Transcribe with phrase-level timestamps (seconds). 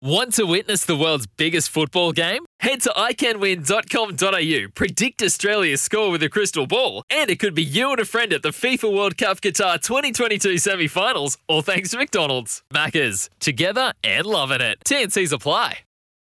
[0.00, 2.44] Want to witness the world's biggest football game?
[2.60, 7.90] Head to iCanWin.com.au, predict Australia's score with a crystal ball, and it could be you
[7.90, 11.98] and a friend at the FIFA World Cup Qatar 2022 semi finals, all thanks to
[11.98, 12.62] McDonald's.
[12.72, 14.78] Maccas, together and loving it.
[14.84, 15.78] TNC's apply.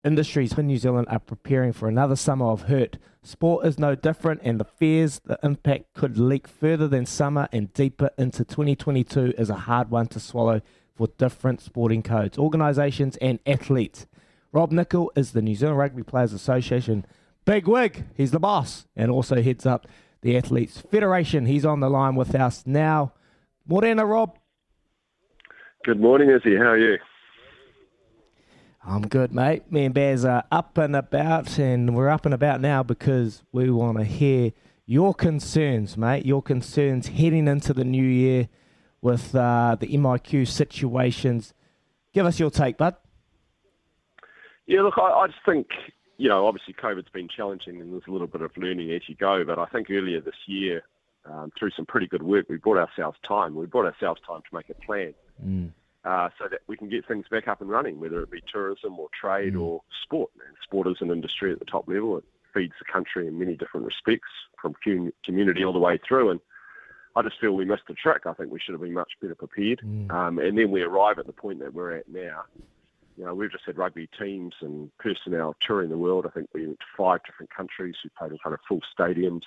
[0.05, 2.97] Industries in New Zealand are preparing for another summer of hurt.
[3.23, 7.71] Sport is no different, and the fears the impact could leak further than summer and
[7.75, 10.63] deeper into 2022 is a hard one to swallow
[11.01, 14.07] for different sporting codes, organisations, and athletes.
[14.53, 17.07] Rob Nichol is the New Zealand Rugby Players Association
[17.47, 18.05] big wig.
[18.19, 19.87] He's the boss and also heads up
[20.21, 21.47] the Athletes Federation.
[21.47, 23.15] He's on the line with us now.
[23.67, 24.37] Morena, Rob.
[25.87, 26.55] Good morning, Izzy.
[26.55, 26.99] How are you?
[28.85, 29.73] I'm good, mate.
[29.73, 33.71] Me and Baz are up and about, and we're up and about now because we
[33.71, 34.53] want to hear
[34.85, 36.27] your concerns, mate.
[36.27, 38.51] Your concerns heading into the new year
[39.03, 41.55] with uh, the MIQ situations.
[42.13, 42.97] Give us your take, bud.
[44.67, 45.69] Yeah, look, I, I just think,
[46.17, 49.15] you know, obviously COVID's been challenging and there's a little bit of learning as you
[49.15, 50.83] go, but I think earlier this year,
[51.25, 53.55] um, through some pretty good work, we brought ourselves time.
[53.55, 55.15] We brought ourselves time to make a plan
[55.47, 55.71] Mm.
[56.05, 58.99] uh, so that we can get things back up and running, whether it be tourism
[58.99, 60.31] or trade or sport.
[60.47, 62.19] And sport is an industry at the top level.
[62.19, 64.29] It feeds the country in many different respects,
[64.61, 64.75] from
[65.25, 66.31] community all the way through.
[66.31, 66.41] And
[67.17, 68.27] I just feel we missed the trick.
[68.27, 69.81] I think we should have been much better prepared.
[70.11, 72.43] Um, and then we arrive at the point that we're at now.
[73.17, 76.25] You know, we've just had rugby teams and personnel touring the world.
[76.27, 77.97] I think we went to five different countries.
[78.05, 79.43] We played in front of full stadiums.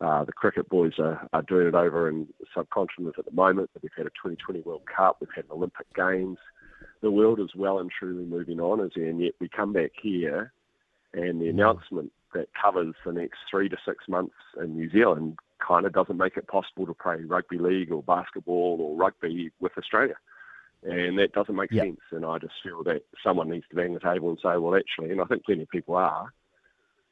[0.00, 3.70] Uh, the cricket boys are, are doing it over in the subcontinent at the moment.
[3.72, 5.18] But we've had a 2020 World Cup.
[5.20, 6.38] We've had an Olympic Games.
[7.02, 10.52] The world is well and truly moving on, as and yet we come back here,
[11.12, 15.86] and the announcement that covers the next three to six months in New Zealand kind
[15.86, 20.16] of doesn't make it possible to play rugby league or basketball or rugby with Australia.
[20.82, 21.84] And that doesn't make Yeah.
[21.84, 22.00] sense.
[22.10, 25.10] And I just feel that someone needs to bang the table and say, well, actually,
[25.10, 26.32] and I think plenty of people are,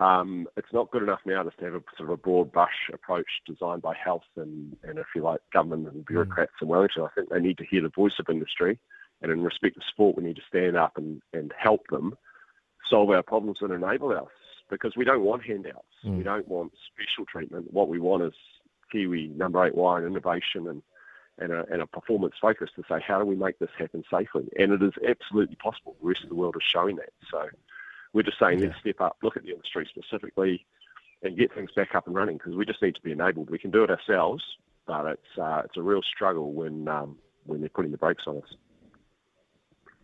[0.01, 2.91] um, it's not good enough now just to have a sort of a broad brush
[2.93, 7.05] approach designed by health and, and if you like, government and bureaucrats in Wellington.
[7.05, 8.79] I think they need to hear the voice of industry.
[9.23, 12.17] And in respect to sport, we need to stand up and, and help them
[12.91, 14.27] solve our problems and enable us
[14.71, 15.87] because we don't want handouts.
[16.05, 17.73] We don't want special treatment.
[17.73, 18.33] What we want is
[18.91, 20.83] Kiwi number eight wire innovation and,
[21.39, 24.49] and, a, and a performance focus to say, how do we make this happen safely?
[24.59, 25.97] And it is absolutely possible.
[26.01, 27.13] The rest of the world is showing that.
[27.31, 27.49] So
[28.13, 30.65] we're just saying, let's step up, look at the industry specifically,
[31.23, 33.51] and get things back up and running because we just need to be enabled.
[33.51, 34.43] We can do it ourselves,
[34.87, 38.39] but it's uh, it's a real struggle when um, when they're putting the brakes on
[38.39, 38.57] us.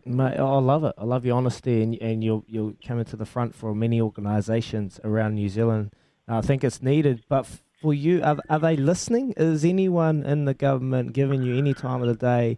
[0.09, 0.95] Mate, I love it.
[0.97, 4.99] I love your honesty, and and you're you're coming to the front for many organisations
[5.03, 5.93] around New Zealand.
[6.27, 7.45] I think it's needed, but
[7.79, 9.35] for you, are, are they listening?
[9.37, 12.57] Is anyone in the government giving you any time of the day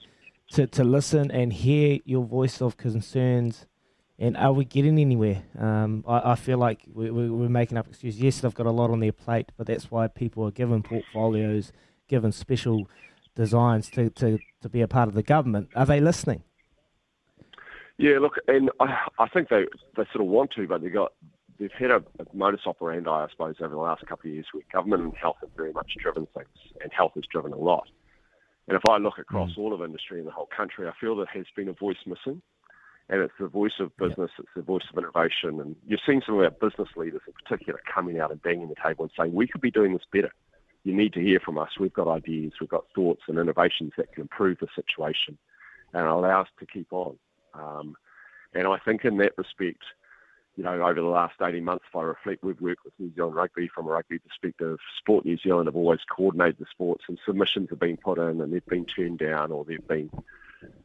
[0.54, 3.66] to, to listen and hear your voice of concerns?
[4.18, 5.44] And are we getting anywhere?
[5.60, 8.22] Um, I, I feel like we, we, we're making up excuses.
[8.22, 11.74] Yes, they've got a lot on their plate, but that's why people are given portfolios,
[12.08, 12.88] given special
[13.36, 15.70] designs to, to, to be a part of the government.
[15.76, 16.44] Are they listening?
[18.02, 21.14] Yeah, look, and I, I think they they sort of want to, but they got
[21.60, 24.64] they've had a, a modus operandi, I suppose, over the last couple of years where
[24.74, 26.50] government and health have very much driven things,
[26.82, 27.88] and health has driven a lot.
[28.68, 29.60] And if I look across mm.
[29.60, 32.42] all of industry in the whole country, I feel there has been a voice missing,
[33.08, 36.40] and it's the voice of business, it's the voice of innovation, and you've seen some
[36.40, 39.48] of our business leaders in particular coming out and banging the table and saying we
[39.48, 40.34] could be doing this better.
[40.84, 41.70] You need to hear from us.
[41.80, 45.38] We've got ideas, we've got thoughts and innovations that can improve the situation
[45.94, 47.18] and allow us to keep on.
[47.54, 47.96] Um,
[48.54, 49.84] and I think in that respect,
[50.58, 53.36] you know, over the last 18 months, if I reflect, we've worked with New Zealand
[53.36, 54.78] Rugby from a rugby perspective.
[54.98, 58.54] Sport New Zealand have always coordinated the sports, and submissions have been put in, and
[58.54, 60.12] they've been turned down, or they've been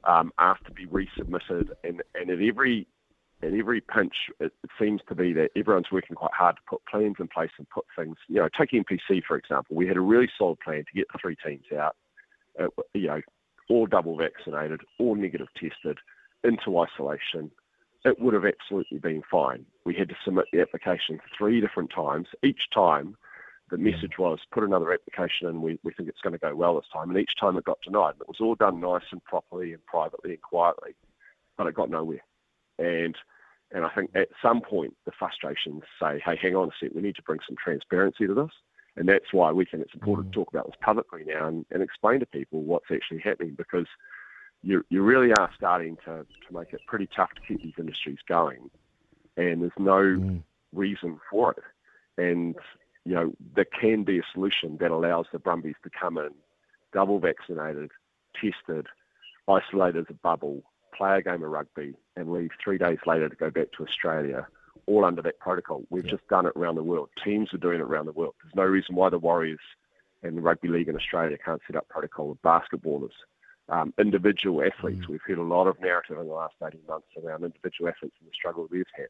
[0.04, 1.70] um, asked to be resubmitted.
[1.82, 2.86] And, and at every
[3.42, 6.84] at every pinch, it, it seems to be that everyone's working quite hard to put
[6.86, 8.16] plans in place and put things.
[8.28, 9.76] You know, take NPC for example.
[9.76, 11.96] We had a really solid plan to get the three teams out.
[12.94, 13.20] You know,
[13.68, 15.98] all double vaccinated, all negative tested,
[16.44, 17.50] into isolation,
[18.04, 19.66] it would have absolutely been fine.
[19.84, 22.28] We had to submit the application three different times.
[22.42, 23.16] Each time,
[23.70, 25.60] the message was put another application in.
[25.60, 27.10] We, we think it's going to go well this time.
[27.10, 28.14] And each time it got denied.
[28.20, 30.94] It was all done nice and properly and privately and quietly,
[31.58, 32.22] but it got nowhere.
[32.78, 33.16] And
[33.72, 37.02] and I think at some point the frustrations say, hey, hang on a sec, we
[37.02, 38.52] need to bring some transparency to this.
[38.96, 40.32] And that's why we think it's important mm.
[40.32, 43.86] to talk about this publicly now and, and explain to people what's actually happening because
[44.62, 48.18] you, you really are starting to, to make it pretty tough to keep these industries
[48.28, 48.70] going.
[49.36, 50.42] And there's no mm.
[50.72, 51.62] reason for it.
[52.18, 52.56] And,
[53.04, 56.30] you know, there can be a solution that allows the Brumbies to come in
[56.92, 57.90] double vaccinated,
[58.40, 58.86] tested,
[59.48, 60.62] isolated as a bubble,
[60.96, 64.46] play a game of rugby, and leave three days later to go back to Australia,
[64.86, 65.84] all under that protocol.
[65.90, 66.12] We've yeah.
[66.12, 67.10] just done it around the world.
[67.22, 68.34] Teams are doing it around the world.
[68.42, 69.60] There's no reason why the Warriors
[70.22, 73.10] and the Rugby League in Australia can't set up protocol with basketballers.
[73.68, 75.04] Um, individual athletes.
[75.06, 75.08] Mm.
[75.08, 78.28] We've heard a lot of narrative in the last 18 months around individual athletes and
[78.28, 79.08] the struggle they've had.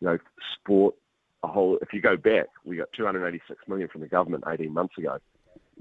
[0.00, 0.18] You know,
[0.54, 0.94] sport,
[1.42, 1.78] a whole.
[1.82, 5.18] If you go back, we got 286 million from the government 18 months ago.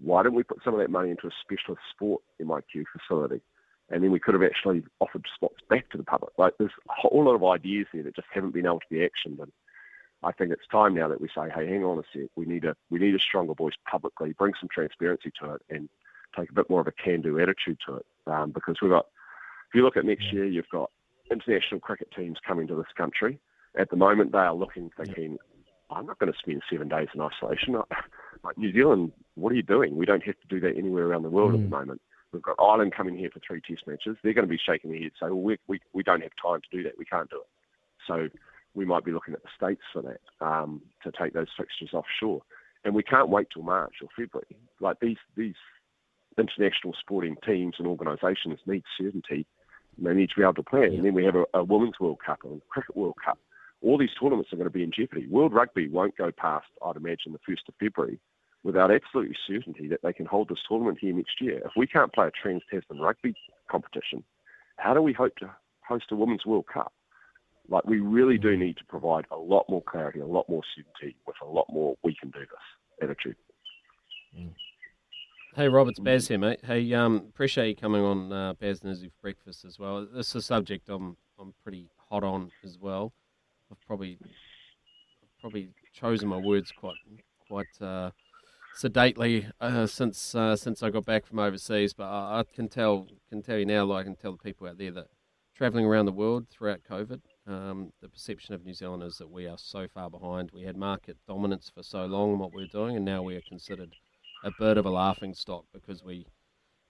[0.03, 3.41] Why don't we put some of that money into a specialist sport MIQ facility?
[3.91, 6.31] and then we could have actually offered spots back to the public.
[6.37, 8.97] Like there's a whole lot of ideas there that just haven't been able to be
[8.97, 9.41] actioned.
[9.41, 9.51] And
[10.23, 12.65] I think it's time now that we say, hey, hang on a sec, we need
[12.65, 15.89] a we need a stronger voice publicly, bring some transparency to it, and
[16.37, 18.05] take a bit more of a can-do attitude to it.
[18.27, 19.07] Um, because we've got,
[19.69, 20.91] if you look at next year, you've got
[21.31, 23.39] international cricket teams coming to this country.
[23.77, 25.37] At the moment, they are looking, thinking,
[25.91, 27.75] I'm not going to spend seven days in isolation.
[28.41, 29.97] Like New Zealand, what are you doing?
[29.97, 31.55] We don't have to do that anywhere around the world mm.
[31.55, 31.79] at the mm.
[31.79, 32.01] moment.
[32.31, 34.15] We've got Ireland coming here for three test matches.
[34.23, 36.61] They're going to be shaking their heads, say, well, we, we, we don't have time
[36.61, 36.97] to do that.
[36.97, 37.47] We can't do it.
[38.07, 38.29] So
[38.75, 42.41] we might be looking at the States for that, um, to take those fixtures offshore.
[42.85, 44.55] And we can't wait till March or February.
[44.79, 45.55] Like these, these
[46.39, 49.45] international sporting teams and organisations need certainty
[49.97, 50.93] and they need to be able to plan.
[50.93, 53.37] And then we have a, a Women's World Cup and a Cricket World Cup.
[53.81, 55.27] All these tournaments are going to be in jeopardy.
[55.27, 58.19] World Rugby won't go past, I'd imagine, the 1st of February
[58.63, 61.59] without absolute certainty that they can hold this tournament here next year.
[61.59, 63.33] If we can't play a trans Tasman rugby
[63.71, 64.23] competition,
[64.77, 65.49] how do we hope to
[65.87, 66.91] host a Women's World Cup?
[67.69, 71.15] Like, we really do need to provide a lot more clarity, a lot more certainty
[71.27, 73.35] with a lot more we can do this attitude.
[74.37, 74.49] Mm.
[75.59, 76.61] Hey, Rob, it's Baz here, mate.
[76.63, 80.07] Hey, um, appreciate you coming on uh, Baz Nizzy for breakfast as well.
[80.09, 83.11] This is a subject I'm I'm pretty hot on as well.
[83.69, 86.95] I've probably I've probably chosen my words quite
[87.45, 88.11] quite uh,
[88.73, 93.07] sedately uh, since uh, since I got back from overseas, but I, I, can tell
[93.29, 95.07] can tell you now, like I can tell the people out there that
[95.57, 99.45] travelling around the world throughout COVID, um, the perception of New Zealand is that we
[99.45, 100.51] are so far behind.
[100.53, 103.41] We had market dominance for so long in what we're doing, and now we are
[103.41, 103.97] considered
[104.43, 106.25] a bit of a laughing stock because we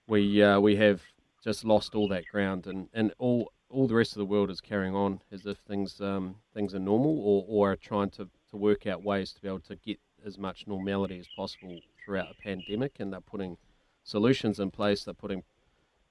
[0.06, 1.02] we uh, we have
[1.42, 4.60] just lost all that ground, and, and all all the rest of the world is
[4.60, 8.56] carrying on as if things um, things are normal, or, or are trying to, to
[8.56, 12.42] work out ways to be able to get as much normality as possible throughout a
[12.42, 13.56] pandemic, and they're putting
[14.02, 15.04] solutions in place.
[15.04, 15.44] They're putting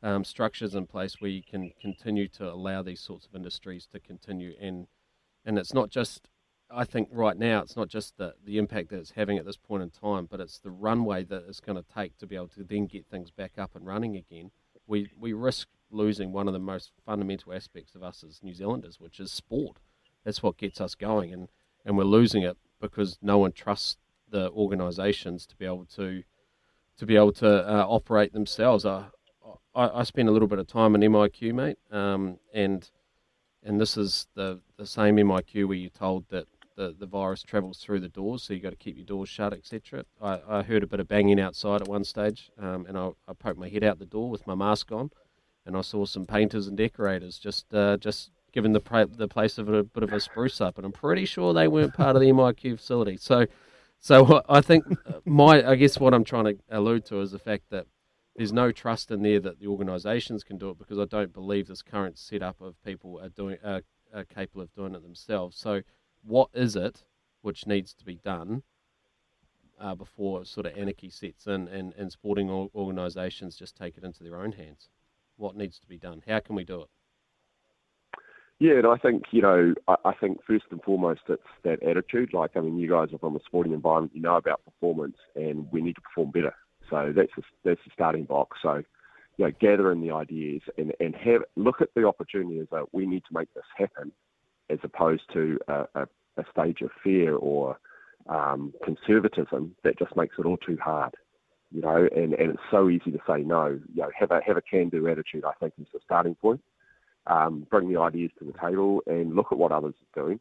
[0.02, 4.00] um, structures in place where you can continue to allow these sorts of industries to
[4.00, 4.54] continue.
[4.60, 4.88] And
[5.46, 6.29] and it's not just,
[6.72, 9.58] I think, right now, it's not just the the impact that it's having at this
[9.58, 12.50] point in time, but it's the runway that it's going to take to be able
[12.50, 14.52] to then get things back up and running again.
[14.88, 19.00] We we risk losing one of the most fundamental aspects of us as New Zealanders,
[19.00, 19.78] which is sport.
[20.24, 21.48] That's what gets us going, and
[21.86, 23.98] and we're losing it because no one trusts
[24.30, 26.24] the organisations to be able to
[26.98, 28.86] to be able to uh, operate themselves.
[28.86, 29.06] I,
[29.74, 32.90] I, I spent a little bit of time in MIQ, mate, um, and
[33.64, 36.46] and this is the the same MIQ where you're told that
[36.80, 39.52] the, the virus travels through the doors, so you've got to keep your doors shut,
[39.52, 40.06] etc.
[40.22, 43.34] I, I heard a bit of banging outside at one stage, um, and I, I
[43.34, 45.12] poked my head out the door with my mask on,
[45.66, 49.58] and I saw some painters and decorators just uh, just given the pra- the place
[49.58, 52.22] of a bit of a spruce up, and I'm pretty sure they weren't part of
[52.22, 53.18] the MIQ facility.
[53.18, 53.46] So,
[54.00, 54.86] so I think
[55.26, 57.88] my I guess what I'm trying to allude to is the fact that
[58.38, 61.68] there's no trust in there that the organisations can do it because I don't believe
[61.68, 63.82] this current setup of people are doing are
[64.34, 65.58] capable of doing it themselves.
[65.58, 65.82] So,
[66.24, 67.04] what is it
[67.42, 68.64] which needs to be done
[69.80, 74.24] uh, before sort of anarchy sets in and, and sporting organisations just take it into
[74.24, 74.90] their own hands?
[75.38, 76.22] What needs to be done?
[76.28, 76.90] How can we do it?
[78.60, 82.34] Yeah, and I think you know, I, I think first and foremost, it's that attitude.
[82.34, 85.72] Like, I mean, you guys are from a sporting environment, you know about performance, and
[85.72, 86.54] we need to perform better.
[86.90, 88.58] So that's a, that's the starting box.
[88.62, 88.84] So,
[89.38, 92.88] you know, gather in the ideas and and have look at the opportunity as that
[92.92, 94.12] we need to make this happen,
[94.70, 96.08] as opposed to a, a,
[96.38, 97.78] a stage of fear or
[98.28, 101.16] um, conservatism that just makes it all too hard.
[101.72, 103.80] You know, and, and it's so easy to say no.
[103.94, 105.46] You know, have a have a can-do attitude.
[105.46, 106.62] I think is the starting point
[107.30, 110.40] um, bring the ideas to the table, and look at what others are doing,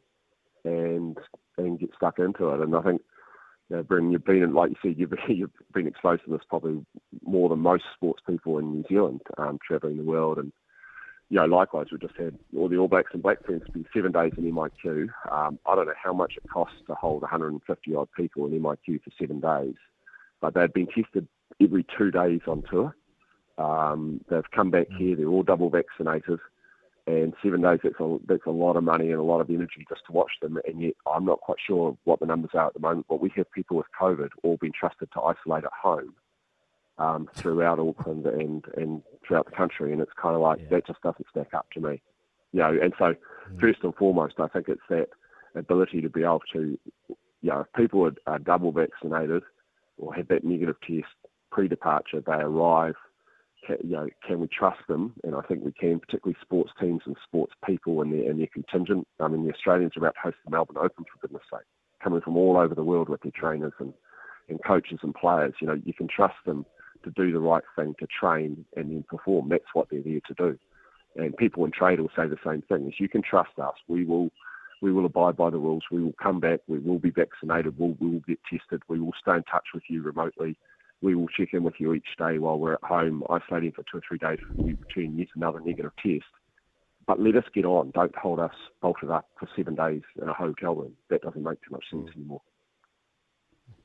[0.65, 1.17] and
[1.57, 2.61] and get stuck into it.
[2.61, 3.01] And I think,
[3.69, 6.41] you know, Brendan, you've been like you said, you've been, you've been exposed to this
[6.49, 6.83] probably
[7.23, 10.51] more than most sports people in New Zealand, um, travelling the world and
[11.29, 14.11] you know, likewise, we just had all the All Blacks and Black Ferns be seven
[14.11, 15.09] days in MIQ.
[15.31, 19.03] Um, I don't know how much it costs to hold 150 odd people in MIQ
[19.03, 19.75] for seven days,
[20.41, 21.27] but they've been tested
[21.61, 22.95] every two days on tour.
[23.59, 26.39] Um, they've come back here, they're all double vaccinated,
[27.05, 29.85] and seven days, that's a, that's a lot of money and a lot of energy
[29.87, 30.57] just to watch them.
[30.67, 33.31] And yet, I'm not quite sure what the numbers are at the moment, but we
[33.35, 36.15] have people with COVID all being trusted to isolate at home
[36.99, 40.67] um, throughout Auckland and, and throughout the country, and it's kind of like yeah.
[40.71, 42.01] that just doesn't stack up to me,
[42.51, 42.77] you know.
[42.81, 43.59] And so, mm.
[43.59, 45.07] first and foremost, I think it's that
[45.55, 46.77] ability to be able to,
[47.07, 49.43] you know, if people are, are double vaccinated
[49.97, 51.07] or have that negative test
[51.51, 52.95] pre-departure, they arrive.
[53.65, 55.13] Can, you know, can we trust them?
[55.23, 58.47] And I think we can, particularly sports teams and sports people and their, and their
[58.53, 59.07] contingent.
[59.19, 61.65] I mean, the Australians are about to host the Melbourne Open, for goodness sake,
[62.01, 63.93] coming from all over the world with their trainers and,
[64.47, 65.55] and coaches and players.
[65.59, 66.65] You know, you can trust them
[67.13, 69.49] to do the right thing, to train and then perform.
[69.49, 70.59] That's what they're there to do.
[71.15, 73.75] And people in trade will say the same thing: is you can trust us.
[73.87, 74.29] We will,
[74.81, 75.83] we will abide by the rules.
[75.91, 76.59] We will come back.
[76.67, 77.77] We will be vaccinated.
[77.77, 78.81] We'll, we will get tested.
[78.87, 80.57] We will stay in touch with you remotely.
[81.01, 83.99] We will check in with you each day while we're at home, isolating for two
[83.99, 84.39] or three days.
[84.55, 86.25] We return yet another negative test.
[87.07, 87.91] But let us get on.
[87.91, 90.93] Don't hold us bolted up for seven days in a hotel room.
[91.09, 92.15] That doesn't make too much sense mm.
[92.15, 92.41] anymore.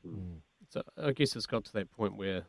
[0.06, 0.40] Mm.
[0.68, 2.44] So I guess it's got to that point where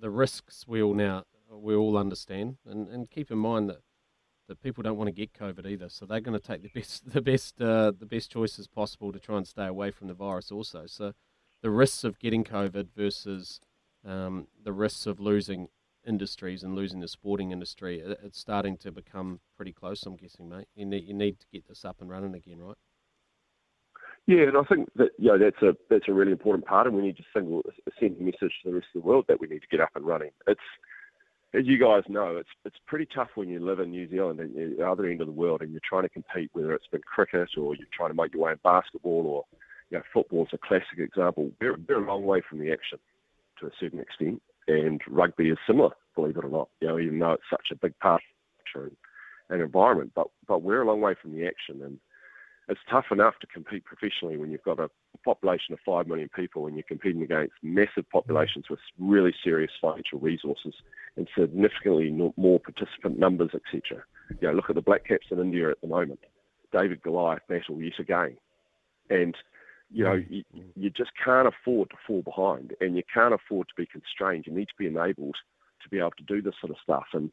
[0.00, 3.80] the risks we all now we all understand, and, and keep in mind that
[4.48, 7.12] that people don't want to get COVID either, so they're going to take the best
[7.12, 10.50] the best uh, the best choices possible to try and stay away from the virus
[10.50, 10.86] also.
[10.86, 11.12] So
[11.62, 13.60] the risks of getting COVID versus
[14.04, 15.68] um, the risks of losing
[16.06, 20.04] industries and losing the sporting industry, it's starting to become pretty close.
[20.04, 20.68] I'm guessing, mate.
[20.74, 22.76] You need you need to get this up and running again, right?
[24.30, 26.94] Yeah, and I think that you know that's a that's a really important part, and
[26.94, 27.62] we need to send,
[27.98, 29.90] send a message to the rest of the world that we need to get up
[29.96, 30.30] and running.
[30.46, 30.60] It's
[31.52, 34.78] as you guys know, it's it's pretty tough when you live in New Zealand and
[34.78, 37.48] the other end of the world, and you're trying to compete, whether it's been cricket
[37.58, 39.44] or you're trying to make your way in basketball or
[39.90, 41.50] you know football is a classic example.
[41.60, 43.00] We're, we're a long way from the action
[43.58, 46.68] to a certain extent, and rugby is similar, believe it or not.
[46.80, 48.22] You know, even though it's such a big part
[48.76, 48.92] of
[49.48, 51.98] an environment, but but we're a long way from the action, and
[52.70, 54.88] it's tough enough to compete professionally when you've got a
[55.24, 60.20] population of 5 million people and you're competing against massive populations with really serious financial
[60.20, 60.74] resources
[61.16, 64.04] and significantly more participant numbers, etc.
[64.40, 66.20] You know, look at the Black Caps in India at the moment.
[66.72, 68.36] David Goliath battle yet again.
[69.10, 69.34] And,
[69.90, 70.44] you know, you,
[70.76, 74.44] you just can't afford to fall behind and you can't afford to be constrained.
[74.46, 75.36] You need to be enabled
[75.82, 77.06] to be able to do this sort of stuff.
[77.14, 77.32] And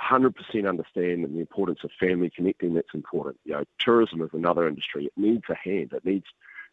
[0.00, 2.74] 100% understand the importance of family connecting.
[2.74, 3.38] That's important.
[3.44, 5.06] You know, tourism is another industry.
[5.06, 5.92] It needs a hand.
[5.92, 6.26] It needs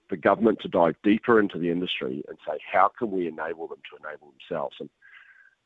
[0.09, 3.81] the government to dive deeper into the industry and say, how can we enable them
[3.89, 4.77] to enable themselves?
[4.79, 4.89] And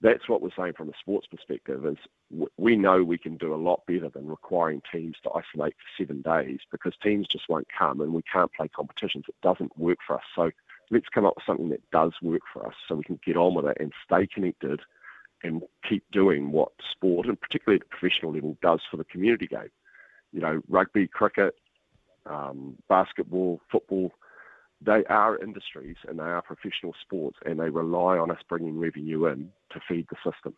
[0.02, 1.98] that's what we're saying from a sports perspective is
[2.58, 6.22] we know we can do a lot better than requiring teams to isolate for seven
[6.22, 9.26] days because teams just won't come and we can't play competitions.
[9.30, 10.24] It doesn't work for us.
[10.36, 10.52] So
[10.92, 13.54] let's come up with something that does work for us so we can get on
[13.54, 14.82] with it and stay connected–
[15.44, 19.48] and keep doing what sport, and particularly at the professional level, does for the community
[19.48, 19.72] game.
[20.32, 21.56] You know, rugby, cricket,
[22.26, 24.12] um, basketball, football,
[24.86, 29.28] they are industries and they are professional sports and they rely on us bringing revenue
[29.28, 30.54] in to feed the system.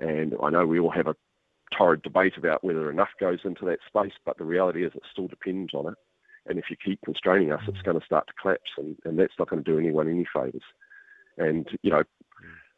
[0.00, 1.16] And I know we all have a
[1.76, 5.28] torrid debate about whether enough goes into that space, but the reality is it still
[5.28, 5.94] depends on it.
[6.46, 9.32] And if you keep constraining us, it's going to start to collapse, and, and that's
[9.38, 10.62] not going to do anyone any favours.
[11.38, 12.02] And you know,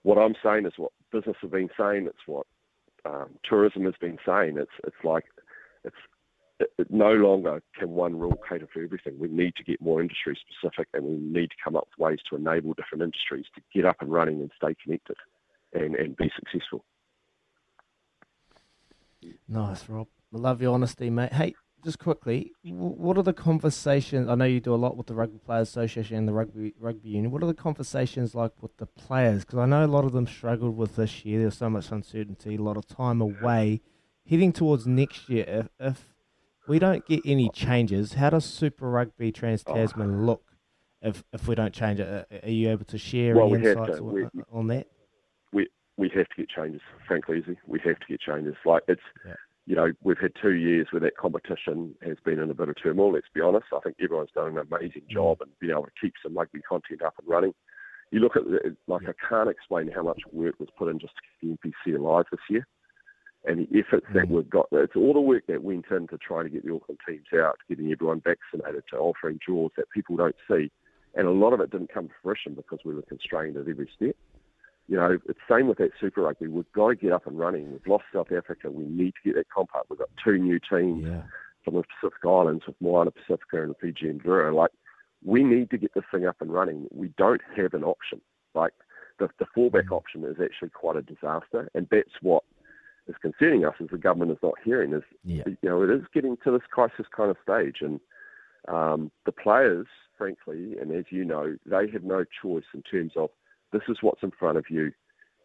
[0.06, 2.06] what I'm saying is what business have been saying.
[2.06, 2.46] It's what
[3.04, 4.56] um, tourism has been saying.
[4.56, 5.24] It's it's like
[5.82, 5.96] it's
[6.60, 9.18] it, it no longer can one rule cater for everything.
[9.18, 12.20] We need to get more industry specific, and we need to come up with ways
[12.30, 15.16] to enable different industries to get up and running and stay connected,
[15.72, 16.84] and and be successful.
[19.48, 20.06] Nice, Rob.
[20.32, 21.32] I love your honesty, mate.
[21.32, 24.28] Hey, just quickly, what are the conversations?
[24.28, 27.10] I know you do a lot with the Rugby Players Association and the Rugby Rugby
[27.10, 27.30] Union.
[27.30, 29.44] What are the conversations like with the players?
[29.44, 31.38] Because I know a lot of them struggled with this year.
[31.38, 33.82] There's so much uncertainty, a lot of time away.
[34.28, 36.04] Heading towards next year, if, if
[36.66, 39.74] we don't get any changes, how does Super Rugby Trans oh.
[39.74, 40.24] Tasman oh.
[40.24, 40.42] look
[41.00, 42.26] if if we don't change it?
[42.42, 44.88] Are you able to share well, any insights on, we, on that?
[45.52, 46.80] We we have to get changes.
[47.06, 48.56] Frankly, we have to get changes.
[48.64, 49.00] Like it's.
[49.24, 49.34] Yeah
[49.66, 52.76] you know, we've had two years where that competition has been in a bit of
[52.80, 53.66] turmoil, let's be honest.
[53.74, 55.12] I think everyone's done an amazing mm.
[55.12, 57.52] job and been able to keep some rugby content up and running.
[58.12, 61.14] You look at, the, like, I can't explain how much work was put in just
[61.16, 62.66] to keep the NPC alive this year.
[63.44, 64.66] and the efforts that we've got.
[64.72, 67.90] It's all the work that went into trying to get the Auckland teams out, getting
[67.90, 70.70] everyone vaccinated, to offering draws that people don't see.
[71.14, 73.88] And a lot of it didn't come to fruition because we were constrained at every
[73.96, 74.16] step.
[74.88, 76.46] You know, it's the same with that Super Rugby.
[76.46, 77.72] We've got to get up and running.
[77.72, 78.70] We've lost South Africa.
[78.70, 79.86] We need to get that comp up.
[79.88, 81.22] We've got two new teams Yeah.
[81.64, 84.54] from the Pacific Islands with Moana Pacifica and the Fijian Drua.
[84.54, 84.70] Like,
[85.24, 86.86] we need to get this thing up and running.
[86.92, 88.20] We don't have an option.
[88.54, 88.74] Like,
[89.18, 92.44] the, the fallback option is actually quite a disaster, and that's what
[93.08, 94.92] is concerning us as the government is not hearing.
[94.92, 95.42] Is Yeah.
[95.46, 97.98] you know it is getting to this crisis kind of stage, and
[98.68, 99.86] um, the players,
[100.18, 103.30] frankly, and as you know, they have no choice in terms of
[103.76, 104.92] this is what's in front of you.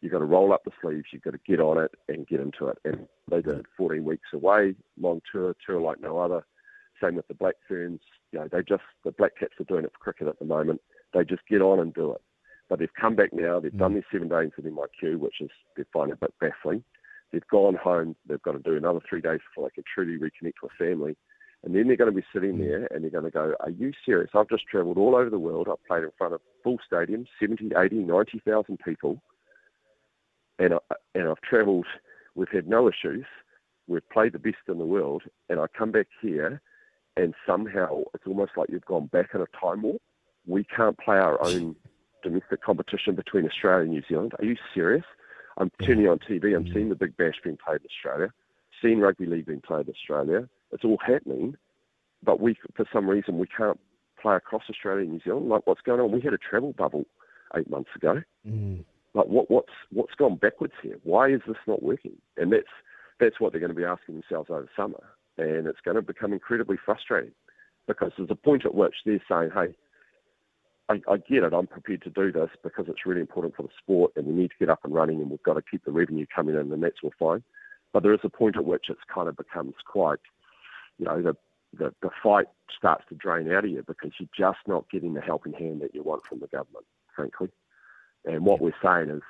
[0.01, 1.05] You've got to roll up the sleeves.
[1.11, 2.77] You've got to get on it and get into it.
[2.85, 6.43] And they did 14 weeks away, long tour, tour like no other.
[7.01, 8.01] Same with the Black Ferns.
[8.31, 10.81] You know, they just the Black Caps are doing it for cricket at the moment.
[11.13, 12.21] They just get on and do it.
[12.69, 13.59] But they've come back now.
[13.59, 13.95] They've done mm.
[13.95, 16.83] their seven days at MIQ, which is they find a bit baffling.
[17.31, 18.15] They've gone home.
[18.27, 21.17] They've got to do another three days before they can truly reconnect with family.
[21.63, 22.62] And then they're going to be sitting hmm.
[22.62, 24.32] there and they're going to go, Are you serious?
[24.34, 25.68] I've just travelled all over the world.
[25.70, 29.22] I've played in front of full stadiums, 70, 80, 90,000 people.
[30.60, 30.77] And, I,
[31.15, 31.88] and I've travelled,
[32.36, 33.25] we've had no issues.
[33.88, 35.24] We've played the best in the world.
[35.50, 36.62] And I come back here
[37.18, 40.01] and somehow it's almost like you've gone back in a time warp.
[40.48, 41.75] We can't play our own
[42.24, 44.34] domestic competition between Australia and New Zealand.
[44.39, 45.03] Are you serious?
[45.58, 46.56] I'm turning on TV.
[46.56, 46.74] I'm hmm.
[46.74, 48.34] seeing the Big Bash being played in Australia,
[48.82, 50.48] seeing rugby league being played in Australia.
[50.71, 51.55] It's all happening,
[52.23, 53.79] but we, for some reason, we can't
[54.21, 55.49] play across Australia and New Zealand.
[55.49, 56.11] Like what's going on?
[56.11, 57.05] We had a travel bubble
[57.55, 58.21] eight months ago.
[58.47, 58.83] Mm.
[59.13, 60.97] Like what, what's what's gone backwards here?
[61.03, 62.13] Why is this not working?
[62.37, 62.63] And that's
[63.19, 65.03] that's what they're going to be asking themselves over summer,
[65.37, 67.33] and it's going to become incredibly frustrating
[67.87, 69.75] because there's a point at which they're saying, "Hey,
[70.87, 71.53] I, I get it.
[71.53, 74.49] I'm prepared to do this because it's really important for the sport, and we need
[74.49, 76.83] to get up and running, and we've got to keep the revenue coming in, and
[76.83, 77.43] that's all fine."
[77.93, 80.19] But there is a point at which it's kind of becomes quite,
[81.01, 81.36] you know, the
[81.77, 85.22] the, the fight starts to drain out of you because you're just not getting the
[85.22, 87.49] helping hand that you want from the government, frankly.
[88.25, 89.21] And what we're saying is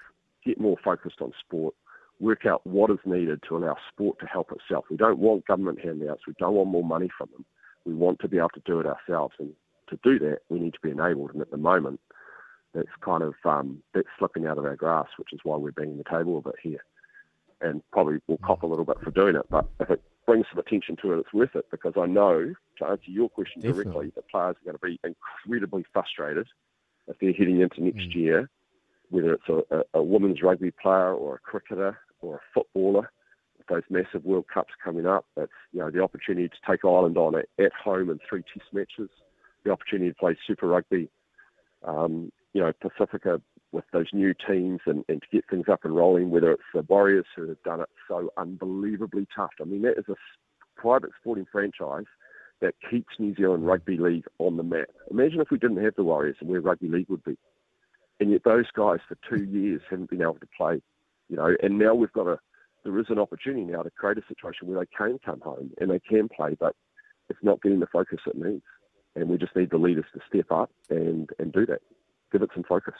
[0.44, 1.76] get more focused on sport,
[2.20, 4.86] work out what is needed to allow sport to help itself.
[4.90, 6.26] We don't want government handouts.
[6.26, 7.46] We don't want more money from them.
[7.86, 9.36] We want to be able to do it ourselves.
[9.40, 9.54] And
[9.90, 11.32] to do that, we need to be enabled.
[11.34, 12.00] And at the moment,
[12.74, 15.98] that's kind of um, that's slipping out of our grasp, which is why we're banging
[15.98, 16.84] the table a bit here.
[17.62, 19.46] And probably we'll cop a little bit for doing it.
[19.50, 22.86] But if it brings some attention to it, it's worth it because I know, to
[22.86, 23.84] answer your question Definitely.
[23.84, 26.48] directly, that players are going to be incredibly frustrated
[27.10, 28.50] if they're heading into next year,
[29.10, 33.12] whether it's a, a, a women's rugby player or a cricketer or a footballer.
[33.58, 37.18] With those massive World Cups coming up, it's you know the opportunity to take Ireland
[37.18, 39.10] on at, at home in three Test matches,
[39.66, 41.10] the opportunity to play Super Rugby,
[41.86, 45.96] um, you know Pacifica with those new teams and, and to get things up and
[45.96, 46.30] rolling.
[46.30, 49.52] Whether it's the Warriors who have done it so unbelievably tough.
[49.62, 50.16] I mean that is a
[50.76, 52.06] private sporting franchise
[52.62, 54.88] that keeps New Zealand Rugby League on the map.
[55.10, 57.38] Imagine if we didn't have the Warriors and where rugby league would be.
[58.20, 60.82] And yet those guys for two years haven't been able to play,
[61.28, 62.38] you know, and now we've got a,
[62.84, 65.90] there is an opportunity now to create a situation where they can come home and
[65.90, 66.76] they can play, but
[67.30, 68.64] it's not getting the focus it needs.
[69.16, 71.82] And we just need the leaders to step up and, and do that.
[72.32, 72.94] Give it some focus.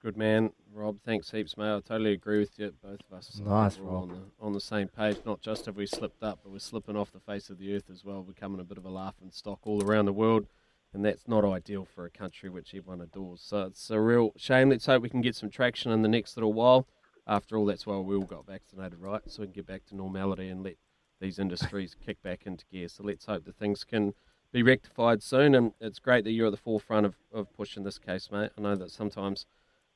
[0.00, 1.00] Good man, Rob.
[1.00, 1.74] Thanks heaps, mate.
[1.74, 2.72] I totally agree with you.
[2.82, 4.10] Both of us Nice, we're on Rob.
[4.10, 5.16] the, on the same page.
[5.26, 7.90] Not just have we slipped up, but we're slipping off the face of the earth
[7.90, 10.46] as well, becoming a bit of a laughing stock all around the world.
[10.94, 13.40] And that's not ideal for a country which everyone adores.
[13.42, 14.70] So it's a real shame.
[14.70, 16.86] Let's hope we can get some traction in the next little while.
[17.26, 19.20] After all, that's why we all got vaccinated, right?
[19.26, 20.76] So we can get back to normality and let
[21.20, 22.88] these industries kick back into gear.
[22.88, 24.14] So let's hope that things can
[24.52, 25.56] be rectified soon.
[25.56, 28.50] And it's great that you're at the forefront of, of pushing this case, mate.
[28.56, 29.44] I know that sometimes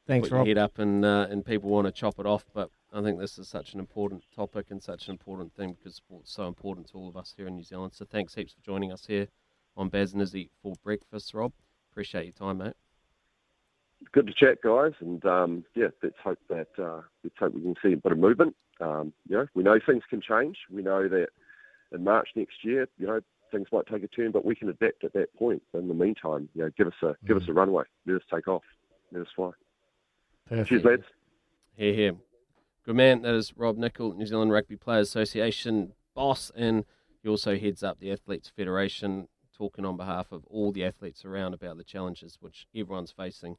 [0.07, 0.47] Thanks, put Rob.
[0.47, 2.45] your head up and uh, and people want to chop it off.
[2.53, 5.97] But I think this is such an important topic and such an important thing because
[5.97, 7.93] sport's so important to all of us here in New Zealand.
[7.95, 9.29] So thanks heaps for joining us here
[9.77, 11.53] on Baz and Izzy for breakfast, Rob.
[11.91, 12.75] Appreciate your time, mate.
[14.11, 17.77] Good to chat, guys, and um, yeah, let's hope that uh, let's hope we can
[17.81, 18.57] see a bit of movement.
[18.81, 20.57] Um, you know, we know things can change.
[20.71, 21.29] We know that
[21.93, 23.21] in March next year, you know,
[23.53, 25.63] things might take a turn, but we can adapt at that point.
[25.75, 27.85] In the meantime, you know, give us a give us a runway.
[28.05, 28.65] Let us take off.
[29.13, 29.53] Let us fly.
[30.53, 30.69] Perfect.
[30.69, 31.03] Cheers, lads.
[31.77, 32.13] Here, here.
[32.85, 33.23] Good man.
[33.23, 36.85] That is Rob Nichol, New Zealand Rugby Players Association boss, and
[37.23, 41.55] he also heads up the Athletes Federation, talking on behalf of all the athletes around
[41.55, 43.57] about the challenges which everyone's facing,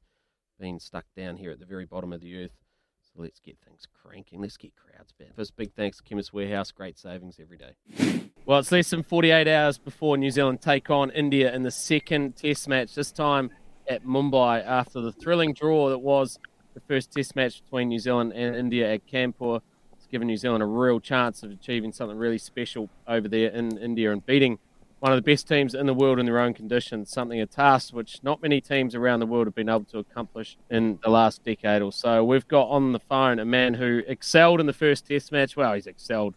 [0.59, 2.59] being stuck down here at the very bottom of the earth.
[3.01, 4.39] So let's get things cranking.
[4.39, 5.35] Let's get crowds back.
[5.35, 6.69] First, big thanks to Chemist Warehouse.
[6.69, 8.29] Great savings every day.
[8.45, 12.35] Well, it's less than 48 hours before New Zealand take on India in the second
[12.35, 12.93] Test match.
[12.93, 13.49] This time
[13.89, 16.37] at Mumbai after the thrilling draw that was
[16.73, 19.61] the first Test match between New Zealand and India at Kanpur.
[19.93, 23.77] It's given New Zealand a real chance of achieving something really special over there in
[23.77, 24.59] India and beating
[24.99, 27.93] one of the best teams in the world in their own conditions, something a task
[27.93, 31.43] which not many teams around the world have been able to accomplish in the last
[31.43, 32.23] decade or so.
[32.23, 35.57] We've got on the phone a man who excelled in the first Test match.
[35.57, 36.35] Well, he's excelled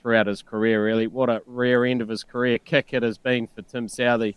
[0.00, 1.08] throughout his career, really.
[1.08, 4.36] What a rare end of his career kick it has been for Tim Southee.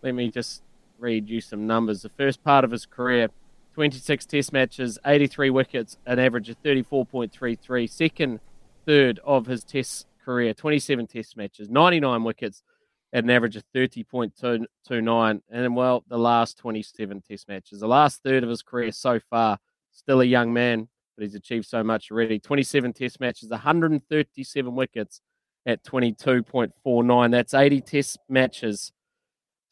[0.00, 0.62] Let me just
[1.00, 2.02] read you some numbers.
[2.02, 3.30] The first part of his career,
[3.78, 7.88] 26 Test matches, 83 wickets, an average of 34.33.
[7.88, 8.40] Second,
[8.84, 12.64] third of his Test career, 27 Test matches, 99 wickets,
[13.12, 15.40] at an average of 30.29.
[15.48, 19.58] And well, the last 27 test matches, the last third of his career so far,
[19.92, 22.40] still a young man, but he's achieved so much already.
[22.40, 25.20] 27 test matches, 137 wickets
[25.66, 27.30] at 22.49.
[27.30, 28.90] That's 80 test matches,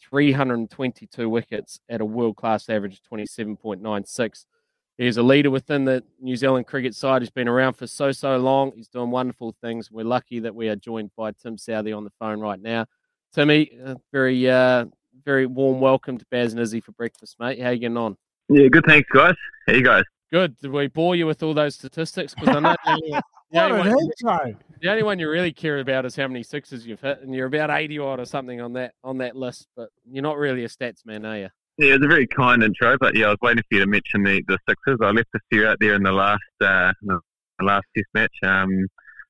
[0.01, 4.45] 322 wickets at a world class average of 27.96.
[4.99, 7.21] He's a leader within the New Zealand cricket side.
[7.21, 8.73] He's been around for so, so long.
[8.75, 9.91] He's doing wonderful things.
[9.91, 12.87] We're lucky that we are joined by Tim Southee on the phone right now.
[13.35, 14.87] Timmy, uh, very uh,
[15.25, 17.61] very warm welcome to Baz and Izzy for breakfast, mate.
[17.61, 18.17] How you getting on?
[18.49, 18.85] Yeah, good.
[18.87, 19.35] Thanks, guys.
[19.67, 20.05] How you guys?
[20.33, 20.57] Good.
[20.59, 22.35] Did we bore you with all those statistics?
[22.35, 23.91] Because I know the only, the, only
[24.23, 27.35] one, the only one you really care about is how many sixes you've hit, and
[27.35, 29.69] you're about eighty odd or something on that on that list.
[29.77, 31.49] But you're not really a stats man, are you?
[31.79, 33.87] Yeah, it was a very kind intro, but yeah, I was waiting for you to
[33.87, 34.99] mention the, the sixes.
[35.03, 37.21] I left a few out there in the last uh, the
[37.61, 38.35] last test match.
[38.43, 38.87] Um,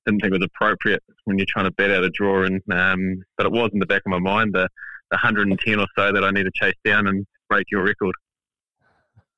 [0.07, 2.45] didn't think it was appropriate when you're trying to bet out a draw.
[2.45, 4.69] And um, but it was in the back of my mind the,
[5.11, 8.15] the 110 or so that I need to chase down and break your record.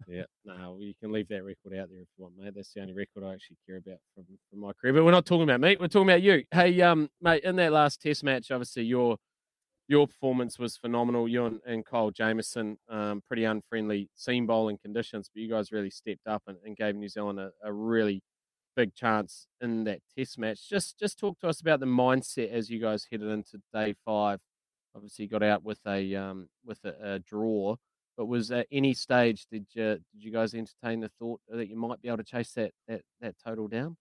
[0.06, 2.52] Yeah, no, you can leave that record out there if you want, mate.
[2.54, 4.92] That's the only record I actually care about from, from my career.
[4.92, 5.76] But we're not talking about me.
[5.78, 6.44] We're talking about you.
[6.52, 9.16] Hey, um, mate, in that last Test match, obviously your
[9.88, 11.26] your performance was phenomenal.
[11.26, 15.90] You and, and Kyle Jamieson, um, pretty unfriendly seam bowling conditions, but you guys really
[15.90, 18.22] stepped up and, and gave New Zealand a, a really
[18.76, 20.68] big chance in that test match.
[20.68, 24.38] Just just talk to us about the mindset as you guys headed into day five.
[24.94, 27.76] Obviously, got out with a um, with a, a, draw,
[28.18, 31.76] but was at any stage did you did you guys entertain the thought that you
[31.76, 33.96] might be able to chase that that, that total down?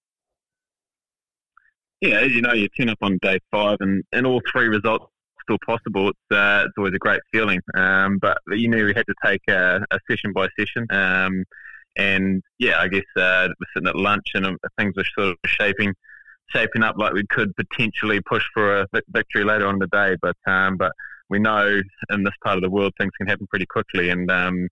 [2.01, 5.06] Yeah, as you know, you turn up on day five, and, and all three results
[5.43, 6.10] still possible.
[6.10, 7.62] It's uh, it's always a great feeling.
[7.75, 10.86] Um, but you knew we had to take a, a session by session.
[10.89, 11.43] Um,
[11.97, 15.38] and yeah, I guess uh, we're sitting at lunch and uh, things were sort of
[15.45, 15.93] shaping
[16.49, 20.15] shaping up like we could potentially push for a victory later on in the day.
[20.21, 20.91] But um, but
[21.29, 24.67] we know in this part of the world things can happen pretty quickly, and um,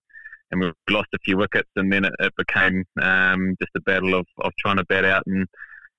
[0.50, 4.14] and we lost a few wickets, and then it, it became um, just a battle
[4.14, 5.46] of, of trying to bat out and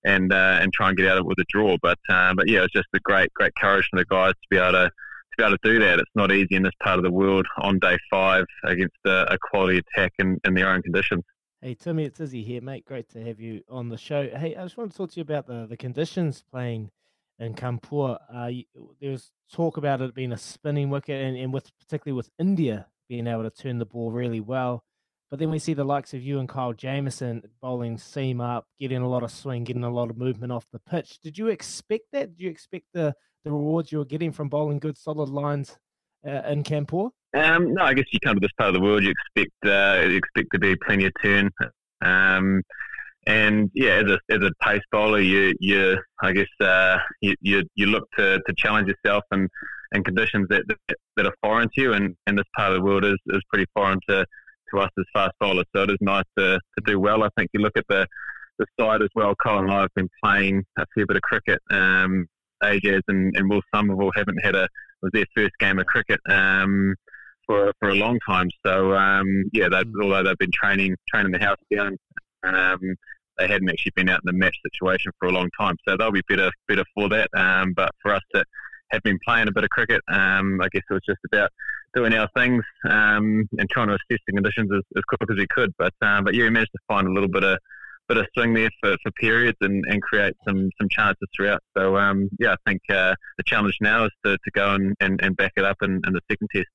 [0.04, 1.78] and uh, and try and get out of it with a draw.
[1.82, 4.48] But uh, but yeah, it was just a great great courage from the guys to
[4.50, 4.92] be able to
[5.38, 6.00] be able to do that.
[6.00, 9.38] It's not easy in this part of the world on day five against a, a
[9.38, 11.24] quality attack in, in their own conditions.
[11.62, 12.86] Hey Timmy, it's Izzy here, mate.
[12.86, 14.30] Great to have you on the show.
[14.30, 16.92] Hey, I just want to talk to you about the, the conditions playing
[17.40, 18.18] in Kanpur.
[18.34, 18.52] Uh,
[19.00, 22.88] there was talk about it being a spinning wicket, and, and with particularly with India
[23.10, 24.84] being able to turn the ball really well.
[25.30, 29.00] But then we see the likes of you and Kyle Jamieson bowling seam up, getting
[29.00, 31.20] a lot of swing, getting a lot of movement off the pitch.
[31.22, 32.30] Did you expect that?
[32.30, 35.78] Did you expect the the rewards you were getting from bowling good solid lines
[36.26, 37.12] uh, in Kanpur?
[37.36, 40.08] Um, no, I guess you come to this part of the world, you expect uh,
[40.08, 41.50] you expect to be plenty of turn.
[42.02, 42.62] Um,
[43.28, 47.64] and yeah, as a, as a pace bowler, you you I guess uh, you, you,
[47.76, 49.50] you look to, to challenge yourself and
[49.92, 52.84] and conditions that, that, that are foreign to you, and, and this part of the
[52.84, 54.26] world is, is pretty foreign to,
[54.70, 55.66] to us as fast bowlers.
[55.74, 57.24] So it is nice to, to do well.
[57.24, 58.08] I think you look at the
[58.60, 59.36] the side as well.
[59.36, 61.60] Colin and I have been playing a fair bit of cricket.
[61.70, 62.26] Um,
[62.64, 64.68] Ajaz and, and Will Somerville haven't had a
[65.02, 66.96] was their first game of cricket um,
[67.46, 68.50] for for a long time.
[68.66, 71.98] So um, yeah, they, although they've been training training the house down,
[72.44, 72.80] um,
[73.38, 75.76] they hadn't actually been out in the match situation for a long time.
[75.88, 77.30] So they'll be better better for that.
[77.36, 78.46] Um, but for us that
[78.92, 81.50] have been playing a bit of cricket, um, I guess it was just about
[81.94, 85.48] doing our things um, and trying to assess the conditions as, as quick as we
[85.48, 85.74] could.
[85.78, 87.58] But uh, but yeah, we managed to find a little bit of
[88.08, 91.62] bit of swing there for, for periods and, and create some, some chances throughout.
[91.78, 95.20] So, um, yeah, I think uh, the challenge now is to, to go and, and,
[95.22, 96.68] and back it up in, in the second test.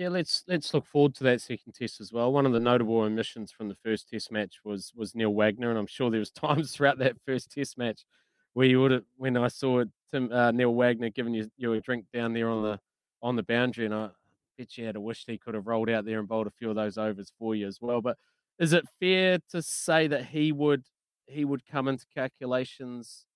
[0.00, 2.32] Yeah, let's let's look forward to that second test as well.
[2.32, 5.78] One of the notable omissions from the first test match was was Neil Wagner, and
[5.78, 8.06] I'm sure there was times throughout that first test match
[8.54, 11.82] where you would have, when I saw Tim uh, Neil Wagner giving you, you a
[11.82, 12.80] drink down there on the
[13.20, 14.08] on the boundary, and I
[14.56, 16.70] bet you had a wish he could have rolled out there and bowled a few
[16.70, 18.00] of those overs for you as well.
[18.00, 18.16] But
[18.58, 20.84] is it fair to say that he would
[21.26, 23.26] he would come into calculations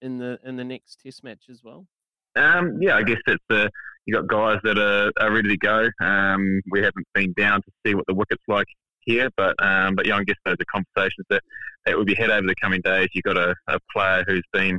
[0.00, 1.88] in the in the next Test match as well?
[2.36, 3.68] Um, yeah, I guess it's uh,
[4.06, 5.88] you got guys that are, are ready to go.
[6.00, 8.66] Um, we haven't been down to see what the wicket's like
[9.04, 9.28] here.
[9.36, 11.42] But um, but yeah, I guess those are conversations that,
[11.86, 13.08] that will be had over the coming days.
[13.12, 14.78] You've got a, a player who's been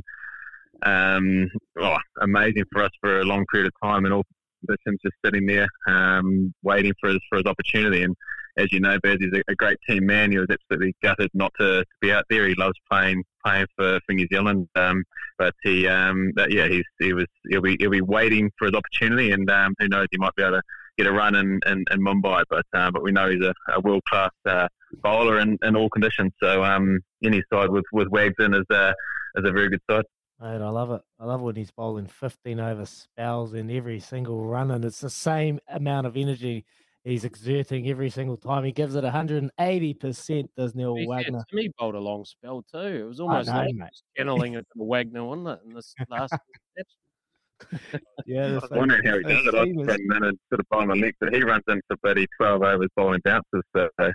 [0.82, 1.48] um,
[1.80, 4.24] oh, amazing for us for a long period of time, and all
[4.66, 8.02] positions just sitting there um, waiting for his for his opportunity.
[8.02, 8.14] And
[8.56, 10.30] as you know, Bez is a, a, great team man.
[10.30, 12.46] He was absolutely gutted not to, to, be out there.
[12.46, 15.04] He loves playing playing for, for New Zealand, um,
[15.38, 19.32] but he um, yeah he's he was he'll be he'll be waiting for his opportunity,
[19.32, 20.62] and um, who knows he might be able to
[20.96, 22.44] get a run in, in, in Mumbai.
[22.48, 24.68] But uh, but we know he's a, a world class uh,
[25.02, 26.32] bowler in, in all conditions.
[26.42, 28.94] So um, any side with with Wags in is a
[29.36, 30.04] is a very good side.
[30.40, 31.00] Mate, I love it.
[31.20, 35.10] I love when he's bowling 15 over spells in every single run, and it's the
[35.10, 36.64] same amount of energy
[37.04, 38.64] he's exerting every single time.
[38.64, 41.44] He gives it 180%, does Neil he Wagner.
[41.50, 42.78] He bowled a long spell too.
[42.78, 43.74] It was almost know, like
[44.16, 46.34] channeling it to Wagner, wasn't it, in this last
[48.26, 49.54] yeah, I wonder how he does it.
[49.54, 52.26] I was running in and sort of bowling my leg, but he runs into bloody
[52.38, 53.62] 12 overs bowling bounces.
[53.76, 54.10] So, yeah,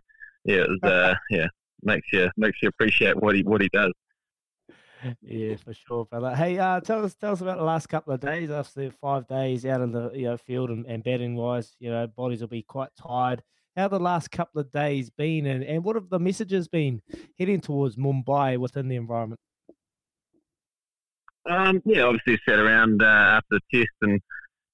[0.46, 1.48] it was, uh, yeah,
[1.84, 3.94] makes you makes you appreciate what he what he does
[5.22, 6.36] yeah, for sure, fella.
[6.36, 9.66] Hey, uh, tell us tell us about the last couple of days after five days
[9.66, 11.76] out in the you know field and, and batting wise.
[11.80, 13.42] You know, bodies will be quite tired.
[13.76, 17.02] How the last couple of days been, and, and what have the messages been
[17.38, 19.40] heading towards Mumbai within the environment?
[21.50, 24.22] Um, yeah, obviously sat around uh, after the test and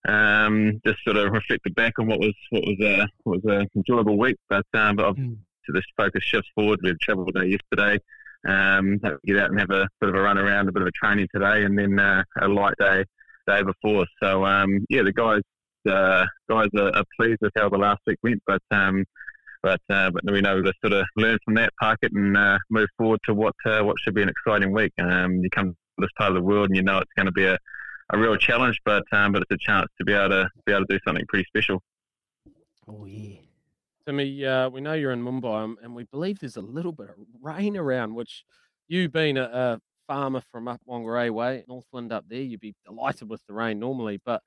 [0.07, 3.67] um, just sort of reflected back on what was what was a what was a
[3.75, 4.37] enjoyable week.
[4.49, 5.37] But um, but mm.
[5.65, 6.79] to this focus shifts forward.
[6.83, 7.99] We've travelled day yesterday.
[8.47, 10.91] Um, get out and have a bit of a run around, a bit of a
[10.91, 13.03] training today, and then uh, a light day
[13.47, 14.05] day before.
[14.21, 15.41] So um, yeah, the guys
[15.89, 19.05] uh, guys are, are, pleased with how the last week went, but um,
[19.61, 22.57] but uh, but we know to sort of learn from that, park it, and uh,
[22.69, 24.93] move forward to what uh, what should be an exciting week.
[24.99, 27.31] Um, you come to this part of the world, and you know it's going to
[27.31, 27.57] be a,
[28.11, 30.85] a real challenge, but um, but it's a chance to be able to be able
[30.85, 31.81] to do something pretty special.
[32.87, 33.37] Oh yeah.
[34.05, 37.15] Timmy, uh, we know you're in Mumbai, and we believe there's a little bit of
[37.41, 38.13] rain around.
[38.13, 38.43] Which
[38.87, 43.29] you, being a, a farmer from up Whangarei way, Northland up there, you'd be delighted
[43.29, 44.21] with the rain normally.
[44.23, 44.43] But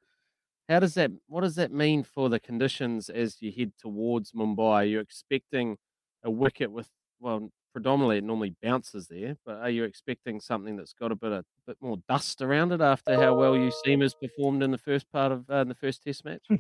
[0.69, 1.11] how does that?
[1.27, 4.59] What does that mean for the conditions as you head towards Mumbai?
[4.59, 5.77] Are you expecting
[6.23, 6.89] a wicket with
[7.21, 11.33] well, predominantly it normally bounces there, but are you expecting something that's got a bit
[11.33, 14.79] of bit more dust around it after how well you seam has performed in the
[14.79, 16.47] first part of uh, the first Test match?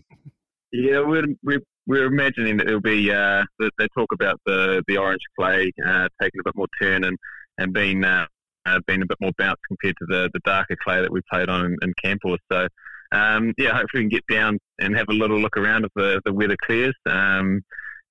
[0.71, 5.23] Yeah, we're, we're, we're imagining that it'll be, uh, they talk about the, the orange
[5.39, 7.17] clay uh, taking a bit more turn and,
[7.57, 8.27] and being, uh,
[8.67, 11.49] uh, being a bit more bounce compared to the, the darker clay that we played
[11.49, 12.37] on in, in Kanpur.
[12.53, 12.69] So,
[13.13, 16.21] um, yeah, hopefully we can get down and have a little look around if the,
[16.27, 16.95] the weather clears.
[17.07, 17.63] Um,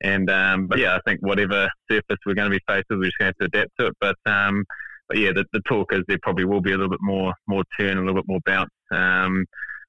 [0.01, 3.05] and um, but yeah, I think whatever surface we're going to be faced with, we're
[3.05, 3.93] just going to have to adapt to it.
[3.99, 4.63] But um,
[5.07, 7.63] but yeah, the, the talk is there probably will be a little bit more more
[7.79, 8.69] turn, a little bit more bounce.
[8.91, 9.45] Um,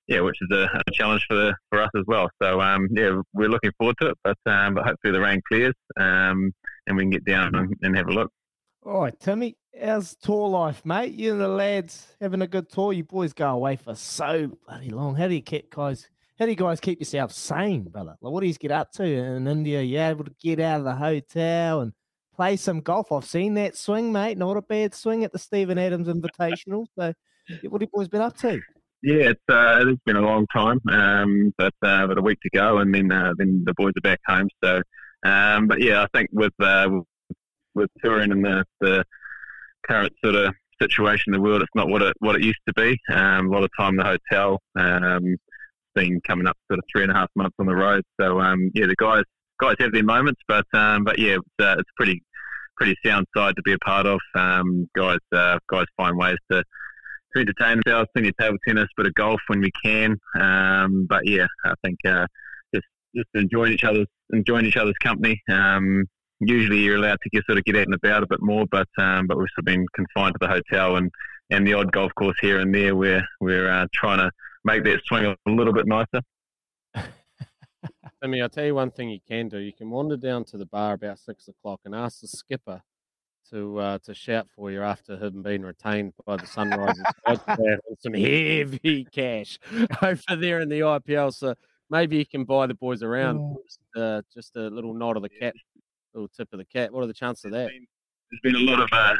[0.09, 2.29] yeah, which is a, a, challenge for the, for us as well.
[2.42, 5.75] So um, yeah, we're looking forward to it, but um, but hopefully the rain clears
[6.01, 6.51] um,
[6.87, 8.31] and we can get down and, and, have a look.
[8.85, 11.12] All right, Timmy, how's tour life, mate?
[11.12, 12.94] You and the lads having a good tour.
[12.94, 15.14] You boys go away for so bloody long.
[15.14, 16.09] How do you keep guys?
[16.38, 18.16] How do you guys keep yourself sane, brother?
[18.21, 19.83] Like, what do you get up to in India?
[19.83, 21.92] You able to get out of the hotel and
[22.35, 23.12] play some golf?
[23.12, 24.38] I've seen that swing, mate.
[24.38, 26.87] Not a bad swing at the Stephen Adams Invitational.
[26.99, 27.12] So,
[27.64, 28.61] what have you boys been up to?
[29.02, 32.50] Yeah, it's uh, it's been a long time, um, but uh, but a week to
[32.50, 34.48] go, and then uh, then the boys are back home.
[34.62, 34.82] So,
[35.24, 36.88] um, but yeah, I think with uh,
[37.74, 39.04] with touring and the, the
[39.87, 42.74] current sort of situation in the world, it's not what it what it used to
[42.74, 42.98] be.
[43.12, 44.58] Um, a lot of time in the hotel.
[44.76, 45.37] Um,
[45.94, 48.02] been coming up sort of three and a half months on the road.
[48.20, 49.22] So um, yeah, the guys
[49.61, 52.22] guys have their moments, but um, but yeah, it's, uh, it's pretty
[52.76, 54.18] pretty sound side to be a part of.
[54.34, 56.64] Um, guys uh, guys find ways to
[57.35, 60.17] to entertain ourselves, plenty of table tennis, bit of golf when we can.
[60.38, 62.27] Um, but yeah, I think uh,
[62.75, 65.41] just just enjoying each other's enjoying each other's company.
[65.51, 66.05] Um,
[66.41, 68.88] usually you're allowed to get, sort of get out and about a bit more, but
[68.99, 71.11] um, but we've sort of been confined to the hotel and,
[71.51, 74.31] and the odd golf course here and there where we're uh, trying to
[74.64, 76.21] make that swing a little bit nicer.
[78.23, 79.59] I mean, I'll tell you one thing you can do.
[79.59, 82.83] You can wander down to the bar about six o'clock and ask the skipper
[83.50, 88.14] to uh, to shout for you after him being retained by the Sunrisers with some
[88.14, 89.58] heavy cash
[90.02, 91.34] over there in the IPL.
[91.34, 91.54] So
[91.90, 93.38] maybe you can buy the boys around.
[93.38, 93.62] Oh.
[93.64, 95.54] Just, uh, just, a little nod of the cat,
[96.14, 96.90] little tip of the cap.
[96.90, 97.70] What are the chances of that?
[97.70, 99.14] There's been a lot of uh,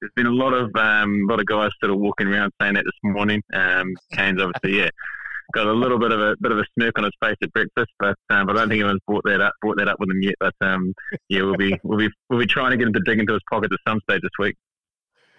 [0.00, 2.84] there's been a lot of um, lot of guys sort of walking around saying that
[2.84, 3.42] this morning.
[3.52, 4.90] Um, Kane's obviously yeah
[5.52, 7.90] got a little bit of a bit of a smirk on his face at breakfast,
[7.98, 10.34] but um, I don't think anyone's brought that up brought that up with him yet.
[10.40, 10.92] But um,
[11.28, 13.42] yeah, we'll be we'll be we'll be trying to get him to dig into his
[13.50, 14.56] pocket at some stage this week.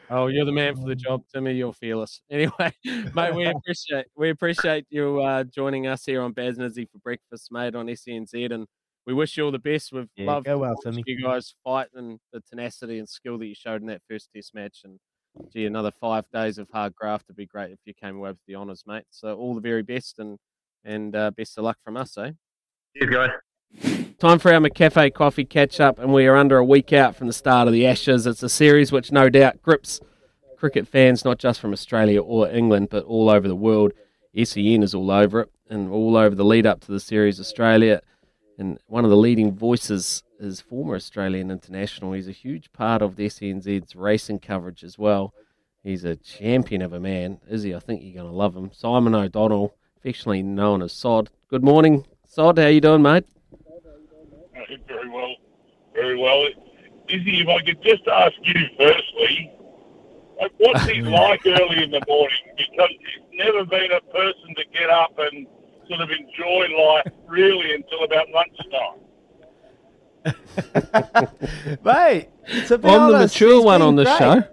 [0.10, 1.54] Oh, you're the man for the job, Timmy.
[1.54, 2.22] You're fearless.
[2.30, 2.72] Anyway,
[3.16, 7.52] mate, we appreciate we appreciate you uh, joining us here on Baz Nizzy for breakfast,
[7.52, 8.68] mate, on SENZ, and
[9.06, 9.92] we wish you all the best.
[9.92, 11.04] We've Yeah, loved go well, watching Timmy.
[11.08, 14.54] you guys fight and the tenacity and skill that you showed in that first test
[14.54, 14.82] match.
[14.84, 15.00] And
[15.52, 18.40] gee, another five days of hard graft would be great if you came away with
[18.48, 19.06] the honours, mate.
[19.10, 20.38] So all the very best and
[20.86, 22.32] and uh, best of luck from us, eh?
[22.98, 23.30] Cheers, guys.
[24.20, 27.28] Time for our McCafe coffee catch up, and we are under a week out from
[27.28, 28.28] the start of the Ashes.
[28.28, 30.00] It's a series which no doubt grips
[30.58, 33.92] cricket fans, not just from Australia or England, but all over the world.
[34.36, 37.40] SEN is all over it, and all over the lead up to the series.
[37.40, 38.02] Australia,
[38.64, 42.14] and one of the leading voices is former Australian international.
[42.14, 45.34] He's a huge part of the SEN's racing coverage as well.
[45.84, 47.76] He's a champion of a man, is he?
[47.76, 48.72] I think you're going to love him.
[48.72, 51.30] Simon O'Donnell, affectionately known as Sod.
[51.50, 52.58] Good morning, Sod.
[52.58, 53.26] How you doing, mate?
[53.54, 55.36] Uh, very well,
[55.94, 56.48] very well.
[57.10, 59.52] Izzy, if I could just ask you firstly,
[60.40, 62.38] like, what's he like early in the morning?
[62.56, 65.48] Because he's never been a person to get up and
[65.88, 69.00] sort of enjoy life really until about lunchtime.
[71.84, 72.30] Mate,
[72.68, 74.44] to be I'm the mature he's one on the show.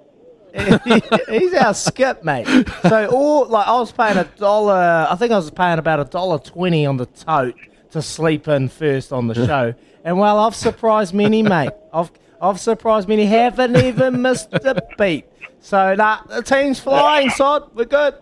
[1.29, 2.47] he's our skip, mate.
[2.83, 5.07] So all like I was paying a dollar.
[5.09, 7.55] I think I was paying about a dollar twenty on the tote
[7.93, 9.75] to sleep in first on the show.
[10.05, 11.71] And well, I've surprised many, mate.
[11.93, 13.27] I've I've surprised many.
[13.27, 15.27] Haven't even missed a beat.
[15.61, 17.75] So nah, the team's flying, sod.
[17.75, 18.15] We're good.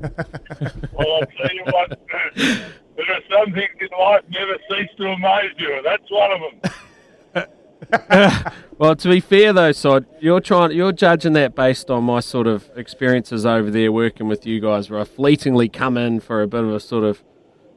[0.00, 1.98] Well, I'll tell you what,
[2.36, 6.70] there are some things in life never cease to amaze you, that's one of them.
[8.76, 12.48] Well, to be fair though, Sod, you're trying, you're judging that based on my sort
[12.48, 16.48] of experiences over there working with you guys, where I fleetingly come in for a
[16.48, 17.22] bit of a sort of,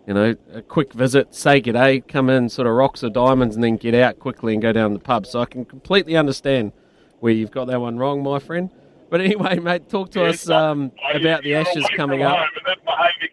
[0.07, 3.53] you know, a quick visit, say good day, come in, sort of rocks or diamonds,
[3.53, 5.27] and then get out quickly and go down the pub.
[5.27, 6.71] So I can completely understand
[7.19, 8.71] where you've got that one wrong, my friend.
[9.09, 12.37] But anyway, mate, talk to us um, about the Ashes coming up.
[12.37, 13.29] home, and that behaviour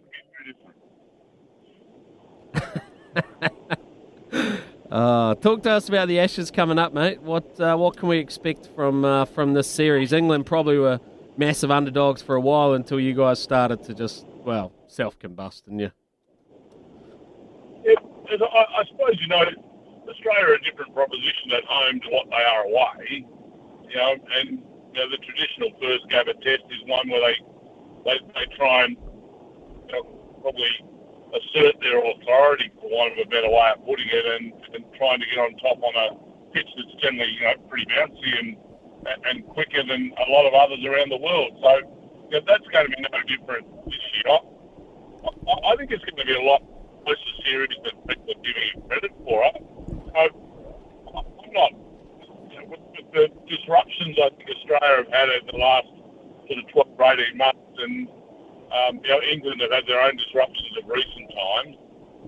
[4.95, 7.21] Uh, talk to us about the Ashes coming up, mate.
[7.21, 10.13] What uh, what can we expect from uh, from this series?
[10.13, 11.01] England probably were
[11.37, 15.81] massive underdogs for a while until you guys started to just well self combust, didn't
[15.81, 15.91] you?
[17.83, 17.95] Yeah,
[18.31, 19.43] I, I suppose you know,
[20.09, 23.27] Australia are a different proposition at home to what they are away.
[23.89, 24.63] You know, and
[24.95, 27.37] you know, the traditional first of test is one where they
[28.07, 30.03] they, they try and you know,
[30.41, 30.71] probably
[31.35, 35.19] assert their authority, for want of a better way of putting it, and, and trying
[35.19, 36.07] to get on top on a
[36.55, 38.57] pitch that's generally you know pretty bouncy and
[39.27, 41.59] and quicker than a lot of others around the world.
[41.59, 41.71] So
[42.31, 44.31] you know, that's going to be no different this year.
[44.31, 46.63] I, I, think it's going to be a lot
[47.03, 49.43] closer series than people are giving it credit for.
[49.43, 50.31] I,
[51.19, 51.84] I'm not.
[53.13, 55.89] The disruptions I think Australia have had over the last
[56.49, 58.09] sort of 12 or 18 months, and
[58.75, 61.77] um, you know, England have had their own disruptions of recent times.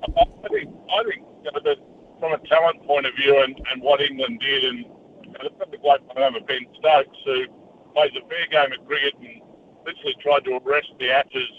[0.06, 1.78] I, think, I think you know, that
[2.20, 4.78] from a talent point of view, and, and what England did, and
[5.24, 7.46] you know, they've got the great over Ben Stokes, who
[7.94, 9.42] plays a fair game of cricket and
[9.84, 11.50] literally tried to arrest the Ashes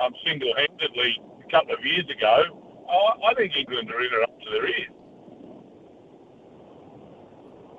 [0.00, 2.84] um, single-handedly a couple of years ago.
[2.88, 5.01] I, I think England are in it up to their ears.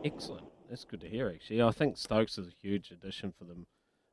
[0.04, 0.46] Excellent.
[0.70, 1.30] That's good to hear.
[1.30, 3.68] Actually, I think Stokes is a huge addition for them,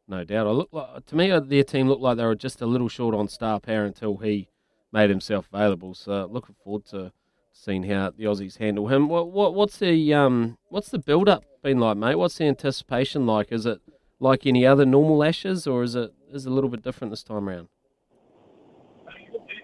[0.07, 0.47] no doubt.
[0.47, 2.89] I look like to me uh, their team looked like they were just a little
[2.89, 4.49] short on star power until he
[4.93, 5.95] made himself available.
[5.95, 7.13] So looking forward to
[7.53, 9.09] seeing how the Aussies handle him.
[9.09, 12.17] What, what what's the um what's the build up been like, mate?
[12.17, 13.51] What's the anticipation like?
[13.51, 13.81] Is it
[14.19, 17.23] like any other normal Ashes, or is it is it a little bit different this
[17.23, 17.69] time around?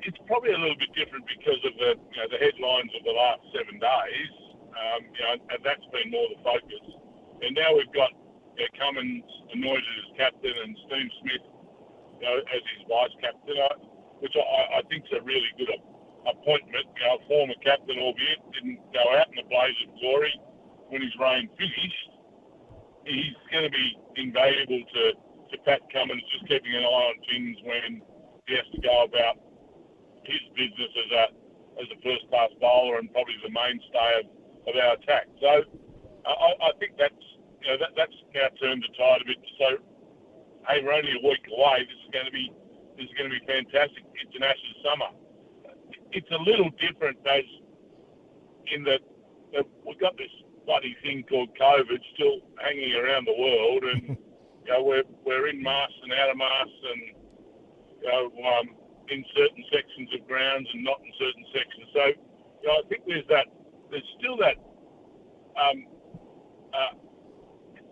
[0.02, 3.12] It's probably a little bit different because of the you know the headlines of the
[3.12, 4.45] last seven days.
[4.76, 6.84] Um, you know, and that's been more the focus.
[7.40, 8.12] And now we've got
[8.56, 11.44] you know, Cummins anointed as captain and Steve Smith,
[12.20, 13.76] you know, as his vice captain, uh,
[14.20, 15.72] which I, I think is a really good
[16.28, 16.86] appointment.
[16.92, 20.34] You know, former captain, albeit didn't go out in a blaze of glory
[20.92, 22.10] when his reign finished.
[23.08, 23.86] He's going to be
[24.18, 28.02] invaluable to, to Pat Cummins, just keeping an eye on things when
[28.44, 29.38] he has to go about
[30.26, 31.24] his business as a
[31.76, 34.26] as a first class bowler and probably the mainstay of,
[34.66, 35.26] of our attack.
[35.40, 35.62] So
[36.26, 37.24] I, I think that's
[37.62, 39.40] you know that, that's now turned the tide a bit.
[39.58, 39.68] So
[40.68, 41.86] hey, we're only a week away.
[41.86, 42.50] This is going to be
[42.98, 45.10] this is going to be fantastic international summer.
[46.12, 47.44] It's a little different as
[48.72, 49.02] in that,
[49.54, 50.32] that we've got this
[50.66, 54.18] bloody thing called COVID still hanging around the world, and
[54.66, 57.02] you know we're we're in masks and out of masks, and
[58.02, 58.66] you know um,
[59.08, 61.86] in certain sections of grounds and not in certain sections.
[61.94, 62.04] So
[62.62, 63.46] you know I think there's that
[63.90, 64.56] there's still that
[65.60, 65.86] um,
[66.74, 66.94] uh,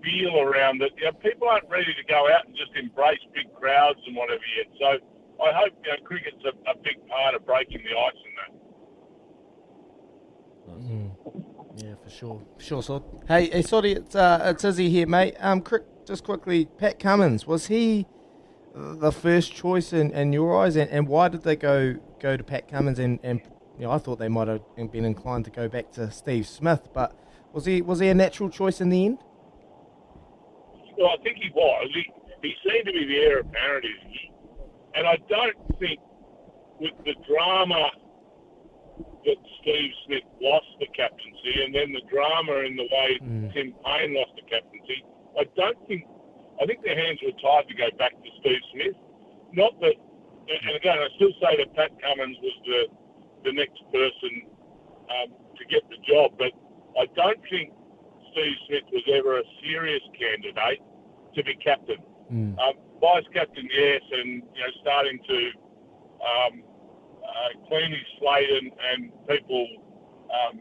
[0.02, 0.90] feel around that.
[0.98, 4.42] You know, people aren't ready to go out and just embrace big crowds and whatever
[4.56, 4.68] yet.
[4.78, 4.86] So
[5.44, 8.52] I hope you know cricket's a, a big part of breaking the ice in that.
[11.76, 12.82] Yeah, for sure, for sure.
[12.82, 15.36] So, hey, hey, sorry, it's uh, it's Izzy here, mate.
[15.40, 18.06] Um, quick, just quickly, Pat Cummins was he
[18.74, 22.44] the first choice in, in your eyes, and, and why did they go go to
[22.44, 22.98] Pat Cummins?
[22.98, 23.40] And, and
[23.78, 26.88] you know, I thought they might have been inclined to go back to Steve Smith,
[26.92, 27.16] but
[27.52, 29.18] was he was he a natural choice in the end?
[30.98, 31.90] Well, I think he was.
[31.92, 32.04] He,
[32.42, 34.30] he seemed to be the heir apparent, isn't he?
[34.94, 35.98] And I don't think
[36.80, 37.90] with the drama
[39.24, 43.52] that Steve Smith lost the captaincy and then the drama in the way Mm.
[43.52, 45.02] Tim Paine lost the captaincy,
[45.38, 46.06] I don't think,
[46.60, 48.96] I think their hands were tied to go back to Steve Smith.
[49.52, 49.96] Not that,
[50.46, 52.80] and again, I still say that Pat Cummins was the,
[53.44, 54.48] the next person
[55.12, 56.52] um, to get the job, but
[56.98, 57.72] I don't think
[58.32, 60.82] Steve Smith was ever a serious candidate
[61.34, 62.02] to be captain.
[62.32, 62.58] Mm.
[62.58, 65.38] Um, vice captain, yes, and you know, starting to
[66.24, 66.54] um,
[67.22, 69.66] uh, clean his slate and, and people
[70.32, 70.60] um,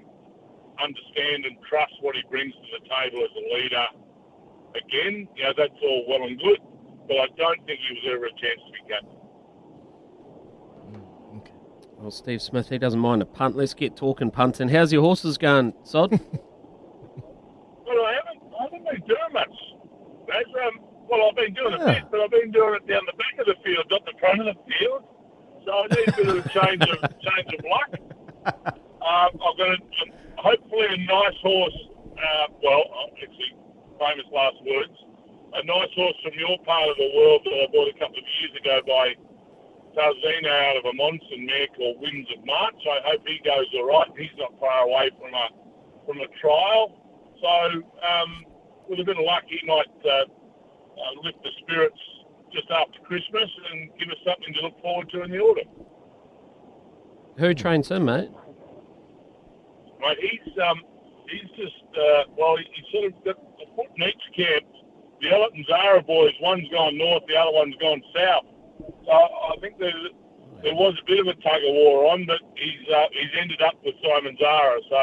[0.82, 3.88] understand and trust what he brings to the table as a leader.
[4.76, 6.60] Again, you know, that's all well and good,
[7.08, 9.22] but I don't think he was ever a chance to be captain.
[12.04, 13.56] Well, Steve Smith, he doesn't mind a punt.
[13.56, 14.68] Let's get talking punting.
[14.68, 16.12] How's your horses going, Sod?
[17.88, 19.56] But I haven't, I haven't been doing much.
[20.28, 23.16] That's, um, well, I've been doing a bit, but I've been doing it down the
[23.16, 25.04] back of the field, not the front of the field.
[25.64, 27.91] So I need a bit of a change of change of luck.
[28.99, 29.78] Um, I've got a,
[30.39, 31.80] hopefully a nice horse.
[32.20, 32.84] Uh, well,
[33.16, 33.51] actually,
[33.95, 34.95] famous last words.
[35.56, 38.28] A nice horse from your part of the world that I bought a couple of
[38.41, 39.16] years ago by
[39.96, 42.82] Tarzino out of a monsoon mare called Winds of March.
[42.89, 44.10] I hope he goes all right.
[44.18, 45.46] He's not far away from a
[46.06, 47.00] from a trial.
[47.39, 48.46] So um,
[48.89, 52.00] with a bit of luck, he might uh, uh, lift the spirits
[52.52, 55.70] just after Christmas and give us something to look forward to in the autumn.
[57.38, 58.30] Who trains him, mate?
[60.00, 60.82] Mate, he's um,
[61.30, 64.66] he's just uh, well, he, he's sort of got a foot in each camp.
[65.22, 68.44] The and Zahra boys, one's gone north, the other one's gone south.
[69.06, 69.94] So I think there
[70.64, 73.62] there was a bit of a tug of war on, but he's uh, he's ended
[73.62, 74.80] up with Simon Zahra.
[74.90, 75.00] So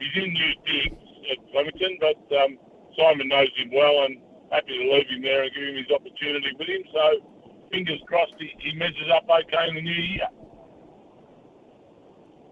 [0.00, 2.58] he's in New Digs at Flemington, but um,
[2.96, 4.18] Simon knows him well and
[4.50, 6.82] happy to leave him there and give him his opportunity with him.
[6.92, 7.04] So
[7.70, 10.28] fingers crossed he, he measures up okay in the new year.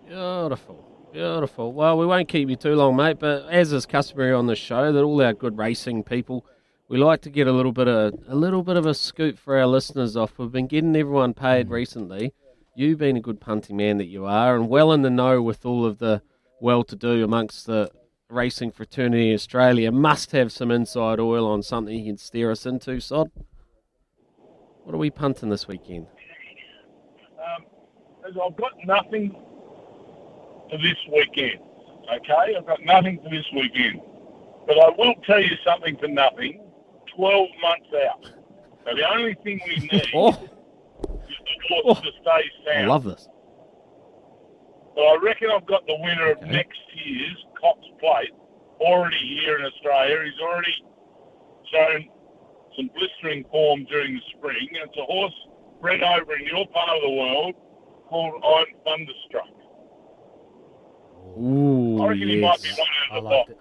[0.08, 0.86] Beautiful.
[1.12, 1.72] Beautiful.
[1.72, 4.92] Well, we won't keep you too long, mate, but as is customary on the show,
[4.92, 6.46] that all our good racing people,
[6.90, 9.56] we like to get a little bit of a little bit of a scoop for
[9.56, 10.36] our listeners off.
[10.36, 12.34] We've been getting everyone paid recently.
[12.74, 15.64] You being a good punting man that you are, and well in the know with
[15.64, 16.20] all of the
[16.60, 17.90] well-to-do amongst the
[18.28, 22.66] racing fraternity in Australia, must have some inside oil on something you can steer us
[22.66, 23.30] into, Sod.
[24.82, 26.08] What are we punting this weekend?
[27.38, 27.66] Um,
[28.26, 29.30] I've got nothing
[30.68, 31.60] for this weekend.
[32.12, 34.00] Okay, I've got nothing for this weekend,
[34.66, 36.66] but I will tell you something for nothing.
[37.20, 38.24] Twelve months out.
[38.86, 42.02] So the only thing we need Oh, is the horse oh.
[42.02, 42.86] to stay sound.
[42.86, 43.28] I love this.
[44.94, 48.32] But I reckon I've got the winner of next year's Cox Plate
[48.80, 50.16] already here in Australia.
[50.24, 50.74] He's already
[51.72, 52.08] shown
[52.76, 54.68] some blistering form during the spring.
[54.72, 55.34] And it's a horse
[55.80, 57.54] bred over in your part of the world
[58.08, 59.48] called I'm Thunderstruck.
[61.38, 62.78] Ooh, I reckon he might be yes.
[62.78, 63.52] one out of the box.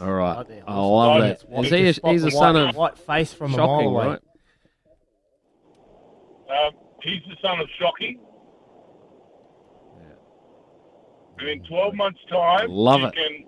[0.00, 0.36] All right.
[0.38, 1.50] Like that I love Like that.
[1.50, 1.64] that.
[1.64, 2.00] Is he?
[2.04, 4.06] A, he's a son white, of white face from a mile shocking, away.
[4.06, 4.20] right?
[6.48, 6.72] Um,
[7.02, 8.20] he's the son of Shocking.
[11.38, 13.14] And in 12 months' time, Love you it.
[13.14, 13.44] can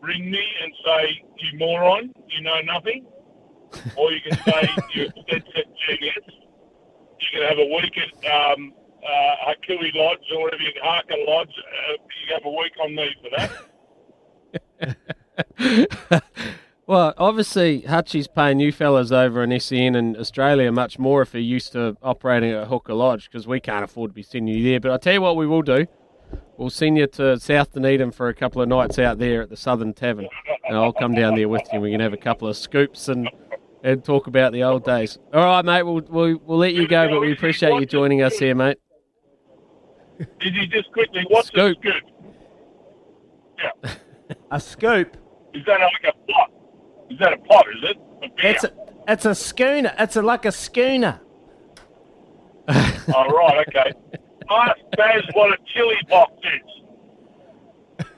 [0.00, 3.04] ring me and say, you moron, you know nothing.
[3.96, 6.24] or you can say, you're a dead set genius.
[7.20, 8.72] You can have a week at um,
[9.04, 11.48] uh, Huka Lodge or whatever you Huka Lodge.
[11.48, 13.30] Uh, you can have a week on me for
[14.88, 14.96] that.
[16.86, 21.42] well, obviously, Hutchie's paying you fellas over in SEN and Australia much more if you're
[21.42, 24.80] used to operating at Huka Lodge because we can't afford to be sending you there.
[24.80, 25.86] But I'll tell you what we will do.
[26.56, 29.56] We'll send you to South Dunedin for a couple of nights out there at the
[29.56, 30.28] Southern Tavern.
[30.68, 33.08] And I'll come down there with you and we can have a couple of scoops
[33.08, 33.28] and,
[33.82, 35.18] and talk about the old days.
[35.32, 38.38] All right, mate, we'll, we'll, we'll let you go, but we appreciate you joining us
[38.38, 38.78] here, mate.
[40.38, 41.78] Did you just quickly, what's Scoop.
[41.84, 42.04] a scoop?
[43.84, 43.94] Yeah.
[44.50, 45.18] A scoop.
[45.54, 46.50] Is that like a pot?
[47.10, 47.96] Is that a pot, is it?
[48.38, 48.72] It's a,
[49.08, 49.94] it's a schooner.
[49.98, 51.20] It's a, like a schooner.
[52.68, 53.92] Oh, right, okay.
[54.48, 56.80] Ask Baz what a chili box is.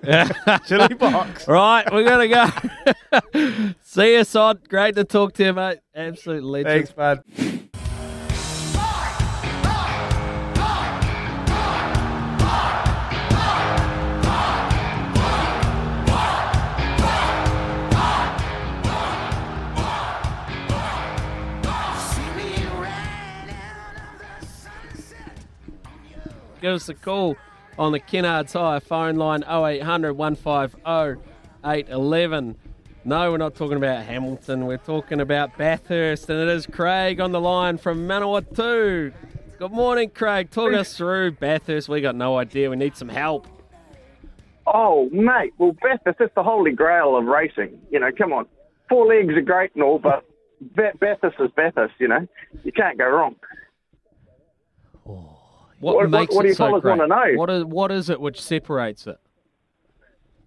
[0.66, 1.48] Chili box.
[1.48, 3.74] Right, we're going to go.
[3.82, 4.68] See you, Sod.
[4.68, 5.78] Great to talk to you, mate.
[5.94, 6.68] Absolute legend.
[6.68, 7.22] Thanks, bud.
[26.62, 27.36] Give us a call
[27.76, 31.20] on the Kennard Tire phone line 0800 150
[31.64, 32.56] 811.
[33.04, 34.66] No, we're not talking about Hamilton.
[34.66, 39.12] We're talking about Bathurst, and it is Craig on the line from Manawatu.
[39.58, 40.50] Good morning, Craig.
[40.50, 41.88] Talk us through Bathurst.
[41.88, 42.70] We got no idea.
[42.70, 43.48] We need some help.
[44.68, 45.52] Oh, mate.
[45.58, 47.76] Well, Bathurst is the holy grail of racing.
[47.90, 48.46] You know, come on.
[48.88, 50.24] Four legs are great and all, but
[50.60, 52.28] Ba- Bathurst is Bathurst, you know.
[52.62, 53.34] You can't go wrong.
[55.82, 57.36] What, What- makes what- what do it you so great?
[57.36, 59.18] What is, what is it which separates it?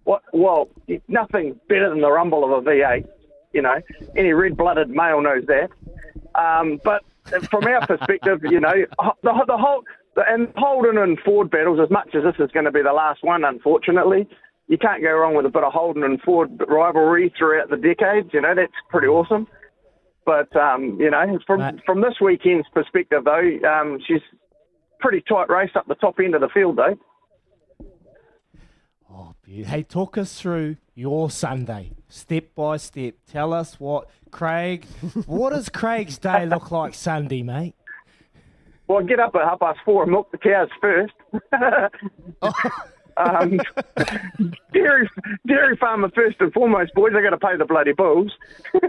[0.04, 0.22] What?
[0.32, 0.68] Well,
[1.08, 3.06] nothing better than the rumble of a V8.
[3.52, 3.76] You know,
[4.16, 5.68] any red-blooded male knows that.
[6.34, 7.02] Um, but
[7.50, 8.72] from our perspective, you know,
[9.22, 9.82] the, the whole
[10.26, 13.22] and Holden and Ford battles, as much as this is going to be the last
[13.22, 14.26] one, unfortunately,
[14.68, 18.30] you can't go wrong with a bit of Holden and Ford rivalry throughout the decades.
[18.32, 19.46] You know, that's pretty awesome.
[20.24, 24.22] But um, you know, from from this weekend's perspective, though, um, she's
[25.00, 26.96] pretty tight race up the top end of the field, though.
[29.48, 33.14] Hey, talk us through your Sunday, step by step.
[33.30, 34.86] Tell us what Craig.
[35.26, 37.76] what does Craig's day look like Sunday, mate?
[38.88, 41.14] Well, I get up at half past four and milk the cows first.
[43.16, 43.60] um,
[44.72, 45.08] dairy,
[45.46, 47.12] dairy farmer first and foremost, boys.
[47.16, 48.32] I got to pay the bloody bills.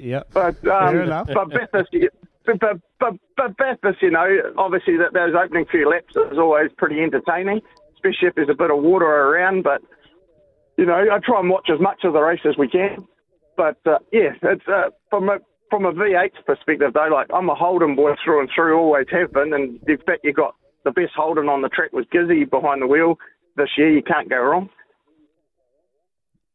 [0.00, 0.28] Yep.
[0.32, 1.28] But um, Fair enough.
[1.34, 2.08] but you-
[2.48, 4.26] but, but, but, but Bathurst, you know,
[4.56, 7.60] obviously that those opening few laps is always pretty entertaining,
[7.94, 9.62] especially if there's a bit of water around.
[9.62, 9.82] But
[10.76, 13.06] you know, I try and watch as much of the race as we can.
[13.56, 15.38] But uh, yeah, it's uh, from a
[15.70, 17.08] from a V8 perspective though.
[17.12, 19.52] Like I'm a Holden boy through and through, always have been.
[19.52, 22.86] And in fact, you got the best Holden on the track was Gizzy behind the
[22.86, 23.16] wheel
[23.56, 23.90] this year.
[23.90, 24.70] You can't go wrong.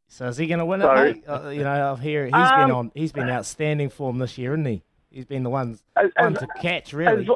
[0.07, 1.23] So is he going to win it, mate?
[1.27, 2.91] Uh, you know, I've hear he's Um, been on.
[2.93, 4.83] He's been outstanding form this year, isn't he?
[5.13, 7.21] He's been the one, As- one to catch, really.
[7.21, 7.29] As-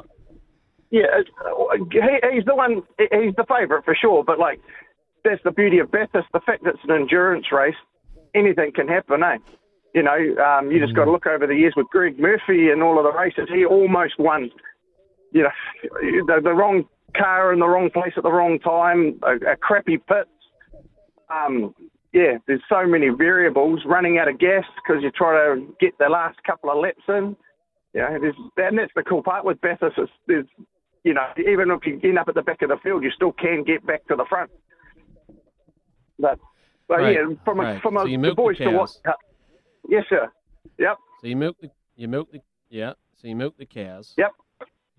[0.89, 1.25] yeah, as-
[1.91, 1.99] he,
[2.33, 2.81] he's the one.
[2.97, 4.23] He's the favourite for sure.
[4.23, 4.59] But like,
[5.23, 6.27] that's the beauty of Bathurst.
[6.33, 7.75] The fact that it's an endurance race,
[8.33, 9.37] anything can happen, eh?
[9.93, 12.81] You know, um, you just got to look over the years with Greg Murphy and
[12.81, 13.47] all of the races.
[13.53, 14.49] He almost won.
[15.31, 15.49] You know,
[16.27, 19.97] the, the wrong car in the wrong place at the wrong time, a, a crappy
[19.97, 20.27] pit.
[21.29, 21.75] Um,
[22.13, 23.81] yeah, there's so many variables.
[23.85, 27.35] Running out of gas because you try to get the last couple of laps in.
[28.01, 28.07] Know,
[28.57, 29.97] and that's the cool part with Bathurst.
[30.27, 30.45] Is
[31.03, 33.31] you know, even if you end up at the back of the field, you still
[33.31, 34.49] can get back to the front.
[36.19, 36.39] But,
[36.87, 37.81] but Right, yeah, from a, right.
[37.81, 38.89] from a, So you the milk the boys to what?
[39.05, 39.15] cows.
[39.87, 40.31] yes, sir.
[40.77, 40.97] Yep.
[41.21, 42.93] So you milk the you milk the yeah.
[43.21, 44.13] So you milk the cows.
[44.17, 44.31] Yep.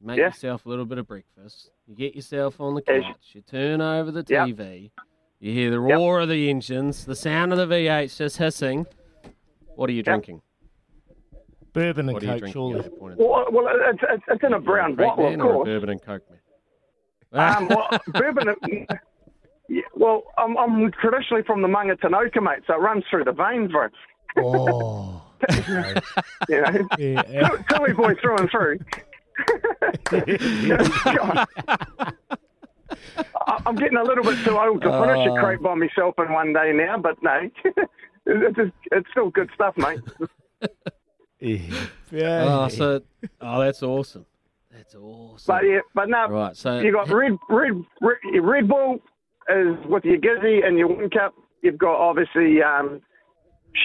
[0.01, 0.27] You make Yeah.
[0.27, 1.71] yourself a little bit of breakfast.
[1.87, 3.05] You get yourself on the couch.
[3.33, 4.49] You turn over the Yep.
[4.49, 4.91] TV.
[5.41, 8.87] You hear the roar of the engines, the sound of the V8s just hissing.
[9.77, 10.43] What are you drinking?
[11.79, 12.79] Bourbon and What coke, surely.
[12.81, 15.31] at that point in Well, well it's, it's, it's in a brown Great bottle, of
[15.31, 15.67] man a course.
[15.67, 16.39] bourbon and coke man?
[17.59, 18.57] Um, well, bourbon.
[19.69, 23.71] Yeah, well, I'm, I'm traditionally from the Mangatainoka, mate, so it runs through the veins,
[23.71, 23.89] bro.
[24.39, 25.23] Oh.
[26.49, 27.51] you know, Yeah.
[27.69, 28.79] Tilly boy through and through.
[30.11, 31.47] I-
[33.67, 36.53] I'm getting a little bit too old to finish a crate by myself in one
[36.55, 37.49] day now, but no,
[38.27, 40.01] it's, just, it's still good stuff, mate.
[41.41, 41.59] Yeah.
[42.11, 43.03] Oh, so
[43.43, 44.25] oh, that's awesome.
[44.73, 45.45] That's awesome.
[45.47, 49.01] But yeah, but no, Right, so you got Red Red Red, Red Bull
[49.51, 51.33] is with your Gizzy and your Whincup.
[51.61, 53.03] You've got obviously um,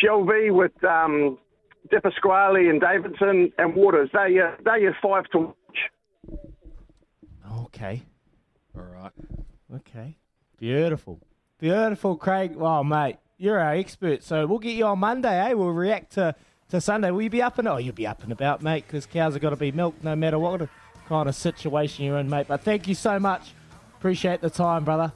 [0.02, 1.38] Shelby with um,
[1.92, 4.10] De Pasquale and Davison and Waters.
[4.14, 5.58] They your they your five to watch.
[7.66, 8.04] Okay.
[8.76, 9.12] All right.
[9.76, 10.18] Okay.
[10.58, 11.20] Beautiful.
[11.60, 12.56] Beautiful, Craig.
[12.56, 15.54] Well, mate, you're our expert, so we'll get you on Monday, eh?
[15.54, 16.36] We'll react to,
[16.70, 17.12] to Sunday.
[17.12, 19.42] Will you be up and Oh, you'll be up and about, mate, because cows have
[19.42, 20.68] got to be milked no matter what
[21.08, 22.48] kind of situation you're in, mate.
[22.48, 23.54] But thank you so much.
[23.98, 25.14] Appreciate the time, brother.